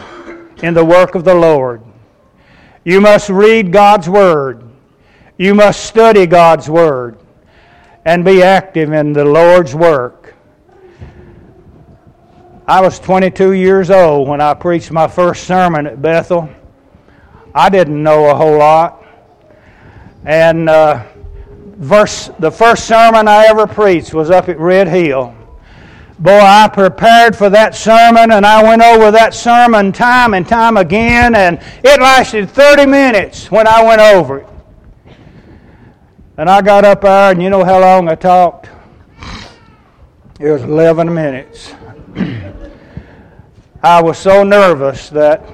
in 0.62 0.72
the 0.72 0.84
work 0.84 1.14
of 1.16 1.24
the 1.24 1.34
Lord. 1.34 1.82
You 2.84 3.02
must 3.02 3.28
read 3.28 3.72
God's 3.72 4.08
Word. 4.08 4.62
You 5.36 5.54
must 5.54 5.84
study 5.84 6.24
God's 6.24 6.70
Word 6.70 7.18
and 8.06 8.24
be 8.24 8.42
active 8.42 8.92
in 8.92 9.12
the 9.12 9.24
Lord's 9.24 9.74
work. 9.74 10.35
I 12.68 12.80
was 12.80 12.98
22 12.98 13.52
years 13.52 13.90
old 13.90 14.26
when 14.26 14.40
I 14.40 14.52
preached 14.52 14.90
my 14.90 15.06
first 15.06 15.44
sermon 15.44 15.86
at 15.86 16.02
Bethel. 16.02 16.48
I 17.54 17.68
didn't 17.68 18.02
know 18.02 18.28
a 18.28 18.34
whole 18.34 18.58
lot. 18.58 19.04
And 20.24 20.68
uh, 20.68 21.06
verse, 21.76 22.28
the 22.40 22.50
first 22.50 22.88
sermon 22.88 23.28
I 23.28 23.46
ever 23.46 23.68
preached 23.68 24.14
was 24.14 24.32
up 24.32 24.48
at 24.48 24.58
Red 24.58 24.88
Hill. 24.88 25.32
Boy, 26.18 26.40
I 26.40 26.66
prepared 26.66 27.36
for 27.36 27.48
that 27.50 27.76
sermon 27.76 28.32
and 28.32 28.44
I 28.44 28.64
went 28.64 28.82
over 28.82 29.12
that 29.12 29.32
sermon 29.32 29.92
time 29.92 30.34
and 30.34 30.48
time 30.48 30.76
again, 30.76 31.36
and 31.36 31.60
it 31.84 32.00
lasted 32.00 32.50
30 32.50 32.86
minutes 32.86 33.48
when 33.48 33.68
I 33.68 33.84
went 33.84 34.00
over 34.00 34.38
it. 34.38 34.48
And 36.36 36.50
I 36.50 36.62
got 36.62 36.84
up 36.84 37.02
there, 37.02 37.30
and 37.30 37.40
you 37.40 37.48
know 37.48 37.64
how 37.64 37.78
long 37.78 38.08
I 38.08 38.16
talked? 38.16 38.68
It 40.40 40.50
was 40.50 40.62
11 40.62 41.14
minutes. 41.14 41.72
I 43.82 44.02
was 44.02 44.18
so 44.18 44.42
nervous 44.42 45.10
that 45.10 45.44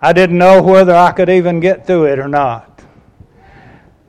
I 0.00 0.12
didn't 0.12 0.38
know 0.38 0.62
whether 0.62 0.94
I 0.94 1.12
could 1.12 1.28
even 1.28 1.60
get 1.60 1.86
through 1.86 2.06
it 2.06 2.18
or 2.18 2.28
not. 2.28 2.82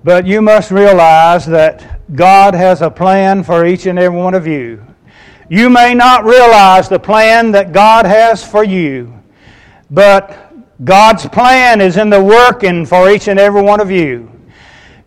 But 0.03 0.27
you 0.27 0.41
must 0.41 0.71
realize 0.71 1.45
that 1.45 2.15
God 2.15 2.53
has 2.53 2.81
a 2.81 2.89
plan 2.89 3.43
for 3.43 3.65
each 3.65 3.85
and 3.85 3.97
every 3.97 4.17
one 4.17 4.33
of 4.33 4.45
you. 4.45 4.85
You 5.49 5.69
may 5.69 5.93
not 5.93 6.25
realize 6.25 6.89
the 6.89 6.99
plan 6.99 7.51
that 7.51 7.71
God 7.71 8.05
has 8.05 8.45
for 8.45 8.63
you, 8.63 9.13
but 9.91 10.51
God's 10.83 11.27
plan 11.27 11.79
is 11.79 11.97
in 11.97 12.09
the 12.09 12.21
working 12.21 12.85
for 12.85 13.09
each 13.09 13.27
and 13.27 13.39
every 13.39 13.61
one 13.61 13.79
of 13.79 13.91
you. 13.91 14.29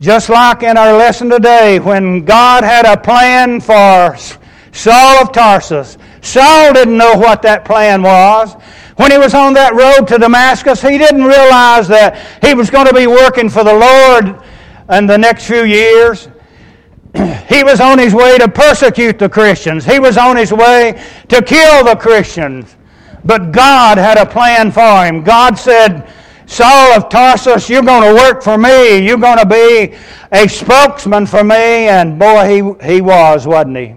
Just 0.00 0.28
like 0.28 0.62
in 0.62 0.76
our 0.76 0.92
lesson 0.92 1.30
today, 1.30 1.78
when 1.78 2.24
God 2.24 2.64
had 2.64 2.86
a 2.86 3.00
plan 3.00 3.60
for 3.60 4.16
Saul 4.72 5.22
of 5.22 5.32
Tarsus, 5.32 5.96
Saul 6.26 6.72
didn't 6.72 6.96
know 6.96 7.16
what 7.16 7.42
that 7.42 7.64
plan 7.64 8.02
was. 8.02 8.54
When 8.96 9.10
he 9.10 9.18
was 9.18 9.34
on 9.34 9.52
that 9.54 9.74
road 9.74 10.08
to 10.08 10.18
Damascus, 10.18 10.80
he 10.80 10.98
didn't 10.98 11.24
realize 11.24 11.86
that 11.88 12.18
he 12.42 12.54
was 12.54 12.70
going 12.70 12.86
to 12.86 12.94
be 12.94 13.06
working 13.06 13.48
for 13.48 13.62
the 13.62 13.74
Lord 13.74 14.42
in 14.90 15.06
the 15.06 15.16
next 15.16 15.46
few 15.46 15.64
years. 15.64 16.28
he 17.48 17.62
was 17.62 17.80
on 17.80 17.98
his 17.98 18.14
way 18.14 18.38
to 18.38 18.48
persecute 18.48 19.18
the 19.18 19.28
Christians. 19.28 19.84
He 19.84 19.98
was 19.98 20.16
on 20.16 20.36
his 20.36 20.52
way 20.52 21.00
to 21.28 21.42
kill 21.42 21.84
the 21.84 21.94
Christians. 21.94 22.76
But 23.24 23.52
God 23.52 23.98
had 23.98 24.18
a 24.18 24.26
plan 24.26 24.70
for 24.70 25.04
him. 25.04 25.22
God 25.22 25.58
said, 25.58 26.10
Saul 26.46 26.92
of 26.92 27.08
Tarsus, 27.08 27.68
you're 27.68 27.82
going 27.82 28.14
to 28.14 28.22
work 28.22 28.42
for 28.42 28.56
me. 28.56 28.98
You're 29.04 29.18
going 29.18 29.38
to 29.38 29.46
be 29.46 29.96
a 30.32 30.48
spokesman 30.48 31.26
for 31.26 31.44
me. 31.44 31.88
And 31.88 32.18
boy, 32.18 32.48
he, 32.48 32.94
he 32.94 33.00
was, 33.00 33.46
wasn't 33.46 33.76
he? 33.76 33.94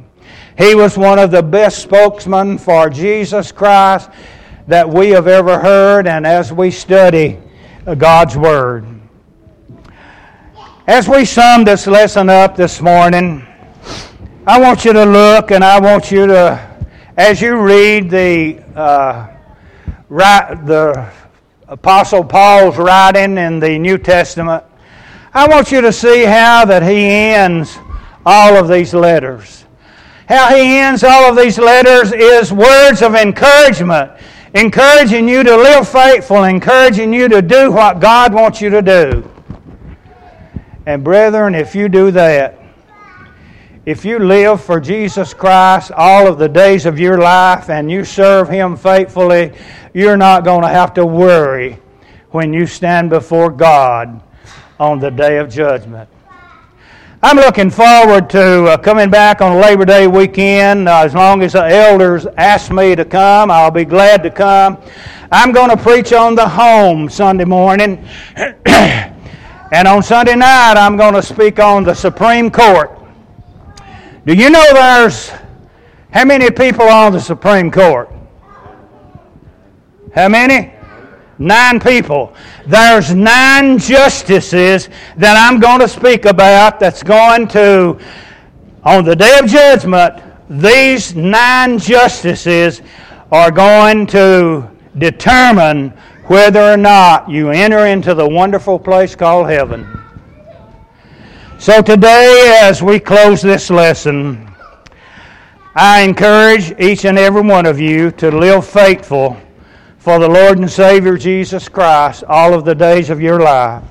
He 0.59 0.75
was 0.75 0.97
one 0.97 1.19
of 1.19 1.31
the 1.31 1.41
best 1.41 1.77
spokesmen 1.77 2.57
for 2.57 2.89
Jesus 2.89 3.49
Christ 3.49 4.09
that 4.67 4.89
we 4.89 5.11
have 5.11 5.25
ever 5.25 5.57
heard. 5.57 6.05
And 6.05 6.27
as 6.27 6.51
we 6.51 6.69
study 6.69 7.39
God's 7.97 8.35
Word, 8.35 8.85
as 10.85 11.07
we 11.07 11.23
sum 11.23 11.63
this 11.63 11.87
lesson 11.87 12.29
up 12.29 12.57
this 12.57 12.81
morning, 12.81 13.47
I 14.45 14.59
want 14.59 14.83
you 14.83 14.91
to 14.91 15.05
look 15.05 15.51
and 15.51 15.63
I 15.63 15.79
want 15.79 16.11
you 16.11 16.27
to, 16.27 16.83
as 17.15 17.41
you 17.41 17.55
read 17.55 18.09
the, 18.09 18.61
uh, 18.75 19.27
the 20.09 21.09
Apostle 21.69 22.25
Paul's 22.25 22.75
writing 22.75 23.37
in 23.37 23.61
the 23.61 23.79
New 23.79 23.97
Testament, 23.97 24.65
I 25.33 25.47
want 25.47 25.71
you 25.71 25.79
to 25.79 25.93
see 25.93 26.25
how 26.25 26.65
that 26.65 26.83
he 26.83 27.05
ends 27.05 27.77
all 28.25 28.57
of 28.57 28.67
these 28.67 28.93
letters. 28.93 29.63
How 30.29 30.55
he 30.55 30.77
ends 30.77 31.03
all 31.03 31.31
of 31.31 31.35
these 31.35 31.57
letters 31.57 32.13
is 32.13 32.53
words 32.53 33.01
of 33.01 33.15
encouragement, 33.15 34.11
encouraging 34.53 35.27
you 35.27 35.41
to 35.41 35.57
live 35.57 35.89
faithful, 35.89 36.43
encouraging 36.43 37.11
you 37.11 37.27
to 37.29 37.41
do 37.41 37.71
what 37.71 37.99
God 37.99 38.31
wants 38.31 38.61
you 38.61 38.69
to 38.69 38.83
do. 38.83 39.27
And 40.85 41.03
brethren, 41.03 41.55
if 41.55 41.73
you 41.73 41.89
do 41.89 42.11
that, 42.11 42.59
if 43.87 44.05
you 44.05 44.19
live 44.19 44.61
for 44.63 44.79
Jesus 44.79 45.33
Christ 45.33 45.91
all 45.93 46.27
of 46.27 46.37
the 46.37 46.47
days 46.47 46.85
of 46.85 46.99
your 46.99 47.17
life 47.17 47.71
and 47.71 47.89
you 47.89 48.05
serve 48.05 48.49
Him 48.49 48.77
faithfully, 48.77 49.51
you're 49.95 50.15
not 50.15 50.43
going 50.43 50.61
to 50.61 50.67
have 50.67 50.93
to 50.93 51.07
worry 51.07 51.79
when 52.29 52.53
you 52.53 52.67
stand 52.67 53.09
before 53.09 53.49
God 53.49 54.21
on 54.79 54.99
the 54.99 55.09
day 55.09 55.37
of 55.37 55.49
judgment. 55.49 56.07
I'm 57.21 57.35
looking 57.35 57.69
forward 57.69 58.29
to 58.29 58.63
uh, 58.65 58.77
coming 58.77 59.09
back 59.09 59.41
on 59.41 59.59
Labor 59.59 59.83
Day 59.83 60.07
weekend. 60.07 60.87
Uh, 60.87 61.01
as 61.01 61.13
long 61.13 61.43
as 61.43 61.51
the 61.51 61.65
elders 61.65 62.25
ask 62.37 62.71
me 62.71 62.95
to 62.95 63.03
come, 63.03 63.51
I'll 63.51 63.71
be 63.71 63.83
glad 63.83 64.23
to 64.23 64.29
come. 64.29 64.77
I'm 65.31 65.51
going 65.51 65.69
to 65.69 65.75
preach 65.75 66.13
on 66.13 66.35
the 66.35 66.47
home 66.47 67.09
Sunday 67.09 67.45
morning. 67.45 68.05
And 69.71 69.87
on 69.87 70.01
Sunday 70.01 70.35
night, 70.35 70.73
I'm 70.77 70.97
going 70.97 71.13
to 71.13 71.21
speak 71.21 71.59
on 71.59 71.83
the 71.83 71.93
Supreme 71.93 72.49
Court. 72.49 72.89
Do 74.25 74.33
you 74.33 74.49
know 74.49 74.65
there's 74.73 75.31
how 76.09 76.25
many 76.25 76.49
people 76.49 76.87
on 76.87 77.11
the 77.11 77.19
Supreme 77.19 77.69
Court? 77.69 78.11
How 80.15 80.27
many? 80.27 80.73
Nine 81.37 81.79
people. 81.79 82.33
There's 82.69 83.15
nine 83.15 83.79
justices 83.79 84.89
that 85.17 85.35
I'm 85.35 85.59
going 85.59 85.79
to 85.79 85.87
speak 85.87 86.25
about 86.25 86.79
that's 86.79 87.01
going 87.01 87.47
to, 87.47 87.97
on 88.83 89.03
the 89.03 89.15
day 89.15 89.39
of 89.39 89.47
judgment, 89.47 90.21
these 90.47 91.15
nine 91.15 91.79
justices 91.79 92.83
are 93.31 93.49
going 93.49 94.05
to 94.07 94.69
determine 94.99 95.89
whether 96.27 96.61
or 96.61 96.77
not 96.77 97.27
you 97.27 97.49
enter 97.49 97.87
into 97.87 98.13
the 98.13 98.29
wonderful 98.29 98.77
place 98.77 99.15
called 99.15 99.49
heaven. 99.49 99.87
So 101.57 101.81
today, 101.81 102.59
as 102.61 102.83
we 102.83 102.99
close 102.99 103.41
this 103.41 103.71
lesson, 103.71 104.47
I 105.73 106.01
encourage 106.01 106.79
each 106.79 107.05
and 107.05 107.17
every 107.17 107.41
one 107.41 107.65
of 107.65 107.79
you 107.79 108.11
to 108.11 108.29
live 108.29 108.67
faithful 108.67 109.41
for 109.99 110.17
the 110.17 110.27
Lord 110.27 110.57
and 110.57 110.71
Savior 110.71 111.17
Jesus 111.17 111.67
Christ 111.69 112.23
all 112.27 112.53
of 112.53 112.65
the 112.65 112.73
days 112.73 113.09
of 113.09 113.21
your 113.21 113.39
life. 113.39 113.83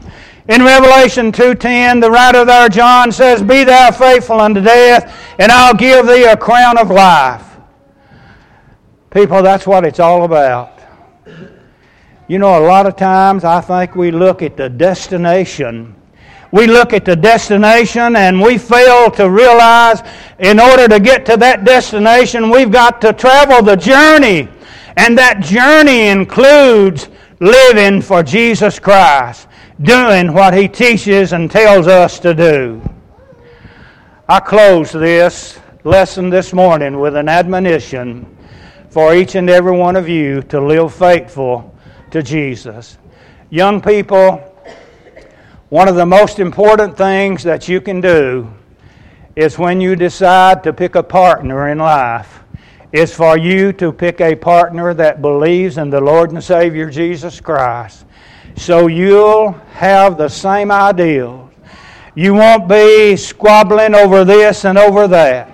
In 0.48 0.64
Revelation 0.64 1.30
2:10, 1.30 2.00
the 2.00 2.10
writer 2.10 2.44
there 2.46 2.70
John 2.70 3.12
says, 3.12 3.42
"Be 3.42 3.64
thou 3.64 3.90
faithful 3.90 4.40
unto 4.40 4.62
death, 4.62 5.12
and 5.38 5.52
I'll 5.52 5.74
give 5.74 6.06
thee 6.06 6.24
a 6.24 6.36
crown 6.36 6.78
of 6.78 6.90
life." 6.90 7.42
People, 9.10 9.42
that's 9.42 9.66
what 9.66 9.84
it's 9.84 10.00
all 10.00 10.24
about. 10.24 10.72
You 12.26 12.38
know, 12.38 12.58
a 12.58 12.64
lot 12.66 12.86
of 12.86 12.96
times 12.96 13.44
I 13.44 13.60
think 13.60 13.94
we 13.94 14.10
look 14.10 14.42
at 14.42 14.56
the 14.56 14.68
destination. 14.68 15.94
We 16.50 16.66
look 16.66 16.94
at 16.94 17.04
the 17.04 17.16
destination 17.16 18.16
and 18.16 18.40
we 18.40 18.56
fail 18.56 19.10
to 19.12 19.28
realize 19.28 20.02
in 20.38 20.58
order 20.58 20.88
to 20.88 20.98
get 20.98 21.26
to 21.26 21.36
that 21.36 21.64
destination, 21.64 22.48
we've 22.48 22.70
got 22.70 23.02
to 23.02 23.12
travel 23.12 23.62
the 23.62 23.76
journey. 23.76 24.48
And 24.98 25.16
that 25.16 25.38
journey 25.38 26.08
includes 26.08 27.08
living 27.38 28.02
for 28.02 28.24
Jesus 28.24 28.80
Christ 28.80 29.46
doing 29.80 30.32
what 30.32 30.54
he 30.54 30.66
teaches 30.66 31.32
and 31.32 31.48
tells 31.48 31.86
us 31.86 32.18
to 32.18 32.34
do. 32.34 32.82
I 34.28 34.40
close 34.40 34.90
this 34.90 35.60
lesson 35.84 36.30
this 36.30 36.52
morning 36.52 36.98
with 36.98 37.14
an 37.14 37.28
admonition 37.28 38.26
for 38.90 39.14
each 39.14 39.36
and 39.36 39.48
every 39.48 39.70
one 39.70 39.94
of 39.94 40.08
you 40.08 40.42
to 40.42 40.60
live 40.60 40.92
faithful 40.92 41.72
to 42.10 42.20
Jesus. 42.20 42.98
Young 43.50 43.80
people, 43.80 44.38
one 45.68 45.86
of 45.86 45.94
the 45.94 46.06
most 46.06 46.40
important 46.40 46.96
things 46.96 47.44
that 47.44 47.68
you 47.68 47.80
can 47.80 48.00
do 48.00 48.52
is 49.36 49.60
when 49.60 49.80
you 49.80 49.94
decide 49.94 50.64
to 50.64 50.72
pick 50.72 50.96
a 50.96 51.04
partner 51.04 51.68
in 51.68 51.78
life 51.78 52.37
is 52.92 53.14
for 53.14 53.36
you 53.36 53.72
to 53.74 53.92
pick 53.92 54.20
a 54.20 54.34
partner 54.34 54.94
that 54.94 55.20
believes 55.20 55.78
in 55.78 55.90
the 55.90 56.00
Lord 56.00 56.32
and 56.32 56.42
Savior 56.42 56.90
Jesus 56.90 57.40
Christ 57.40 58.06
so 58.58 58.88
you'll 58.88 59.52
have 59.72 60.18
the 60.18 60.28
same 60.28 60.70
ideals. 60.70 61.50
You 62.14 62.34
won't 62.34 62.68
be 62.68 63.16
squabbling 63.16 63.94
over 63.94 64.24
this 64.24 64.64
and 64.64 64.76
over 64.76 65.06
that. 65.08 65.50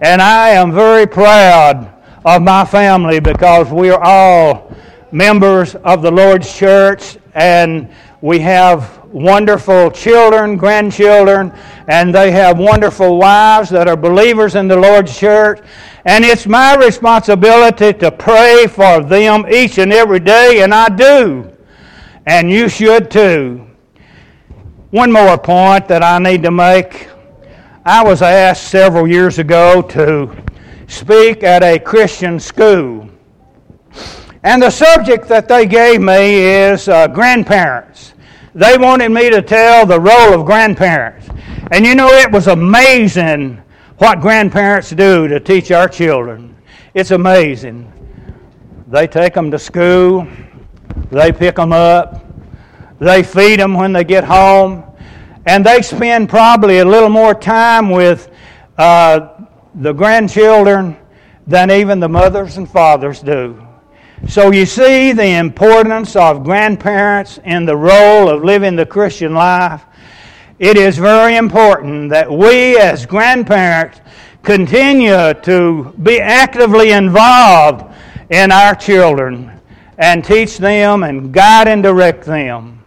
And 0.00 0.20
I 0.20 0.50
am 0.50 0.72
very 0.72 1.06
proud 1.06 1.92
of 2.24 2.42
my 2.42 2.64
family 2.64 3.20
because 3.20 3.70
we 3.70 3.90
are 3.90 4.02
all 4.02 4.74
members 5.10 5.74
of 5.76 6.02
the 6.02 6.10
Lord's 6.10 6.52
church 6.54 7.16
and 7.34 7.88
we 8.20 8.38
have 8.40 9.01
wonderful 9.12 9.90
children, 9.90 10.56
grandchildren, 10.56 11.52
and 11.88 12.14
they 12.14 12.30
have 12.30 12.58
wonderful 12.58 13.18
wives 13.18 13.70
that 13.70 13.88
are 13.88 13.96
believers 13.96 14.54
in 14.54 14.68
the 14.68 14.76
Lord's 14.76 15.16
church. 15.16 15.60
And 16.04 16.24
it's 16.24 16.46
my 16.46 16.74
responsibility 16.76 17.92
to 17.92 18.10
pray 18.10 18.66
for 18.66 19.02
them 19.02 19.46
each 19.50 19.78
and 19.78 19.92
every 19.92 20.20
day, 20.20 20.62
and 20.62 20.74
I 20.74 20.88
do 20.88 21.52
and 22.26 22.50
you 22.50 22.68
should 22.68 23.10
too. 23.10 23.66
One 24.90 25.10
more 25.10 25.38
point 25.38 25.88
that 25.88 26.02
I 26.02 26.18
need 26.18 26.42
to 26.42 26.50
make. 26.50 27.08
I 27.84 28.04
was 28.04 28.22
asked 28.22 28.68
several 28.68 29.08
years 29.08 29.38
ago 29.38 29.82
to 29.82 30.36
speak 30.86 31.42
at 31.42 31.62
a 31.62 31.78
Christian 31.78 32.38
school. 32.38 33.08
And 34.44 34.62
the 34.62 34.70
subject 34.70 35.28
that 35.28 35.48
they 35.48 35.66
gave 35.66 36.00
me 36.00 36.40
is 36.40 36.88
uh, 36.88 37.08
grandparents. 37.08 38.14
They 38.54 38.76
wanted 38.76 39.10
me 39.10 39.30
to 39.30 39.42
tell 39.42 39.86
the 39.86 40.00
role 40.00 40.34
of 40.34 40.44
grandparents. 40.44 41.28
And 41.70 41.86
you 41.86 41.94
know, 41.94 42.08
it 42.08 42.30
was 42.30 42.48
amazing 42.48 43.62
what 43.98 44.20
grandparents 44.20 44.90
do 44.90 45.28
to 45.28 45.40
teach 45.40 45.70
our 45.70 45.88
children. 45.88 46.56
It's 46.94 47.12
amazing. 47.12 47.90
They 48.88 49.06
take 49.06 49.34
them 49.34 49.50
to 49.50 49.58
school, 49.58 50.26
they 51.10 51.32
pick 51.32 51.56
them 51.56 51.72
up. 51.72 52.22
They 53.02 53.24
feed 53.24 53.58
them 53.58 53.74
when 53.74 53.92
they 53.92 54.04
get 54.04 54.22
home. 54.22 54.84
And 55.44 55.66
they 55.66 55.82
spend 55.82 56.28
probably 56.28 56.78
a 56.78 56.84
little 56.84 57.08
more 57.08 57.34
time 57.34 57.90
with 57.90 58.30
uh, 58.78 59.46
the 59.74 59.92
grandchildren 59.92 60.96
than 61.44 61.72
even 61.72 61.98
the 61.98 62.08
mothers 62.08 62.58
and 62.58 62.70
fathers 62.70 63.20
do. 63.20 63.66
So 64.28 64.52
you 64.52 64.66
see 64.66 65.12
the 65.12 65.38
importance 65.38 66.14
of 66.16 66.44
grandparents 66.44 67.38
in 67.44 67.66
the 67.66 67.76
role 67.76 68.28
of 68.28 68.44
living 68.44 68.76
the 68.76 68.86
Christian 68.86 69.34
life. 69.34 69.84
It 70.58 70.76
is 70.76 70.96
very 70.96 71.36
important 71.36 72.08
that 72.10 72.30
we 72.30 72.78
as 72.78 73.04
grandparents 73.04 74.00
continue 74.42 75.34
to 75.34 75.92
be 76.02 76.20
actively 76.20 76.92
involved 76.92 77.94
in 78.30 78.52
our 78.52 78.74
children 78.74 79.60
and 79.98 80.24
teach 80.24 80.56
them 80.56 81.02
and 81.02 81.32
guide 81.32 81.68
and 81.68 81.82
direct 81.82 82.24
them 82.24 82.84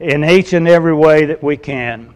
in 0.00 0.24
each 0.24 0.52
and 0.52 0.68
every 0.68 0.94
way 0.94 1.24
that 1.24 1.42
we 1.42 1.56
can. 1.56 2.12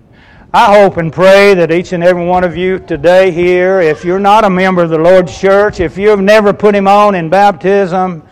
I 0.53 0.81
hope 0.81 0.97
and 0.97 1.12
pray 1.12 1.55
that 1.55 1.71
each 1.71 1.92
and 1.92 2.03
every 2.03 2.25
one 2.25 2.42
of 2.42 2.57
you 2.57 2.81
today 2.81 3.31
here, 3.31 3.81
if 3.81 4.05
you're 4.05 4.18
not 4.18 4.44
a 4.44 4.51
member 4.51 4.83
of 4.83 4.90
the 4.90 4.99
Lord's 4.99 5.38
church, 5.38 5.79
if 5.79 5.97
you 5.97 6.09
have 6.09 6.21
never 6.21 6.53
put 6.53 6.75
Him 6.75 6.88
on 6.88 7.14
in 7.14 7.31
baptism, 7.31 8.25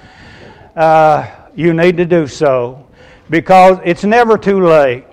uh, 0.76 1.28
you 1.54 1.72
need 1.72 1.96
to 1.96 2.04
do 2.04 2.26
so 2.26 2.86
because 3.30 3.78
it's 3.84 4.04
never 4.04 4.38
too 4.38 4.60
late. 4.64 5.04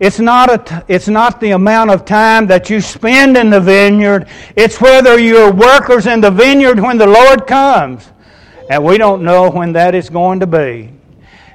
It's 0.00 0.18
not, 0.18 0.50
a, 0.50 0.84
it's 0.88 1.06
not 1.06 1.40
the 1.40 1.50
amount 1.50 1.90
of 1.90 2.04
time 2.04 2.46
that 2.48 2.68
you 2.68 2.80
spend 2.80 3.36
in 3.36 3.50
the 3.50 3.60
vineyard. 3.60 4.26
It's 4.56 4.80
whether 4.80 5.18
you're 5.18 5.52
workers 5.52 6.06
in 6.06 6.20
the 6.20 6.30
vineyard 6.30 6.80
when 6.80 6.98
the 6.98 7.06
Lord 7.06 7.46
comes. 7.46 8.10
And 8.68 8.84
we 8.84 8.98
don't 8.98 9.22
know 9.22 9.50
when 9.50 9.72
that 9.74 9.94
is 9.94 10.10
going 10.10 10.40
to 10.40 10.46
be. 10.46 10.90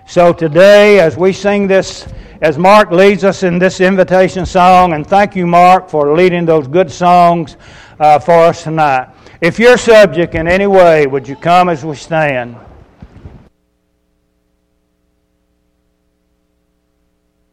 So 0.05 0.31
today, 0.31 0.99
as 0.99 1.17
we 1.17 1.33
sing 1.33 1.67
this, 1.67 2.07
as 2.41 2.57
Mark 2.57 2.91
leads 2.91 3.23
us 3.23 3.43
in 3.43 3.59
this 3.59 3.81
invitation 3.81 4.45
song, 4.45 4.93
and 4.93 5.05
thank 5.05 5.35
you, 5.35 5.45
Mark, 5.45 5.89
for 5.89 6.15
leading 6.15 6.45
those 6.45 6.67
good 6.67 6.89
songs 6.89 7.57
uh, 7.99 8.19
for 8.19 8.45
us 8.45 8.63
tonight. 8.63 9.09
If 9.41 9.59
you're 9.59 9.77
subject 9.77 10.35
in 10.35 10.47
any 10.47 10.67
way, 10.67 11.07
would 11.07 11.27
you 11.27 11.35
come 11.35 11.67
as 11.67 11.83
we 11.83 11.95
stand? 11.95 12.55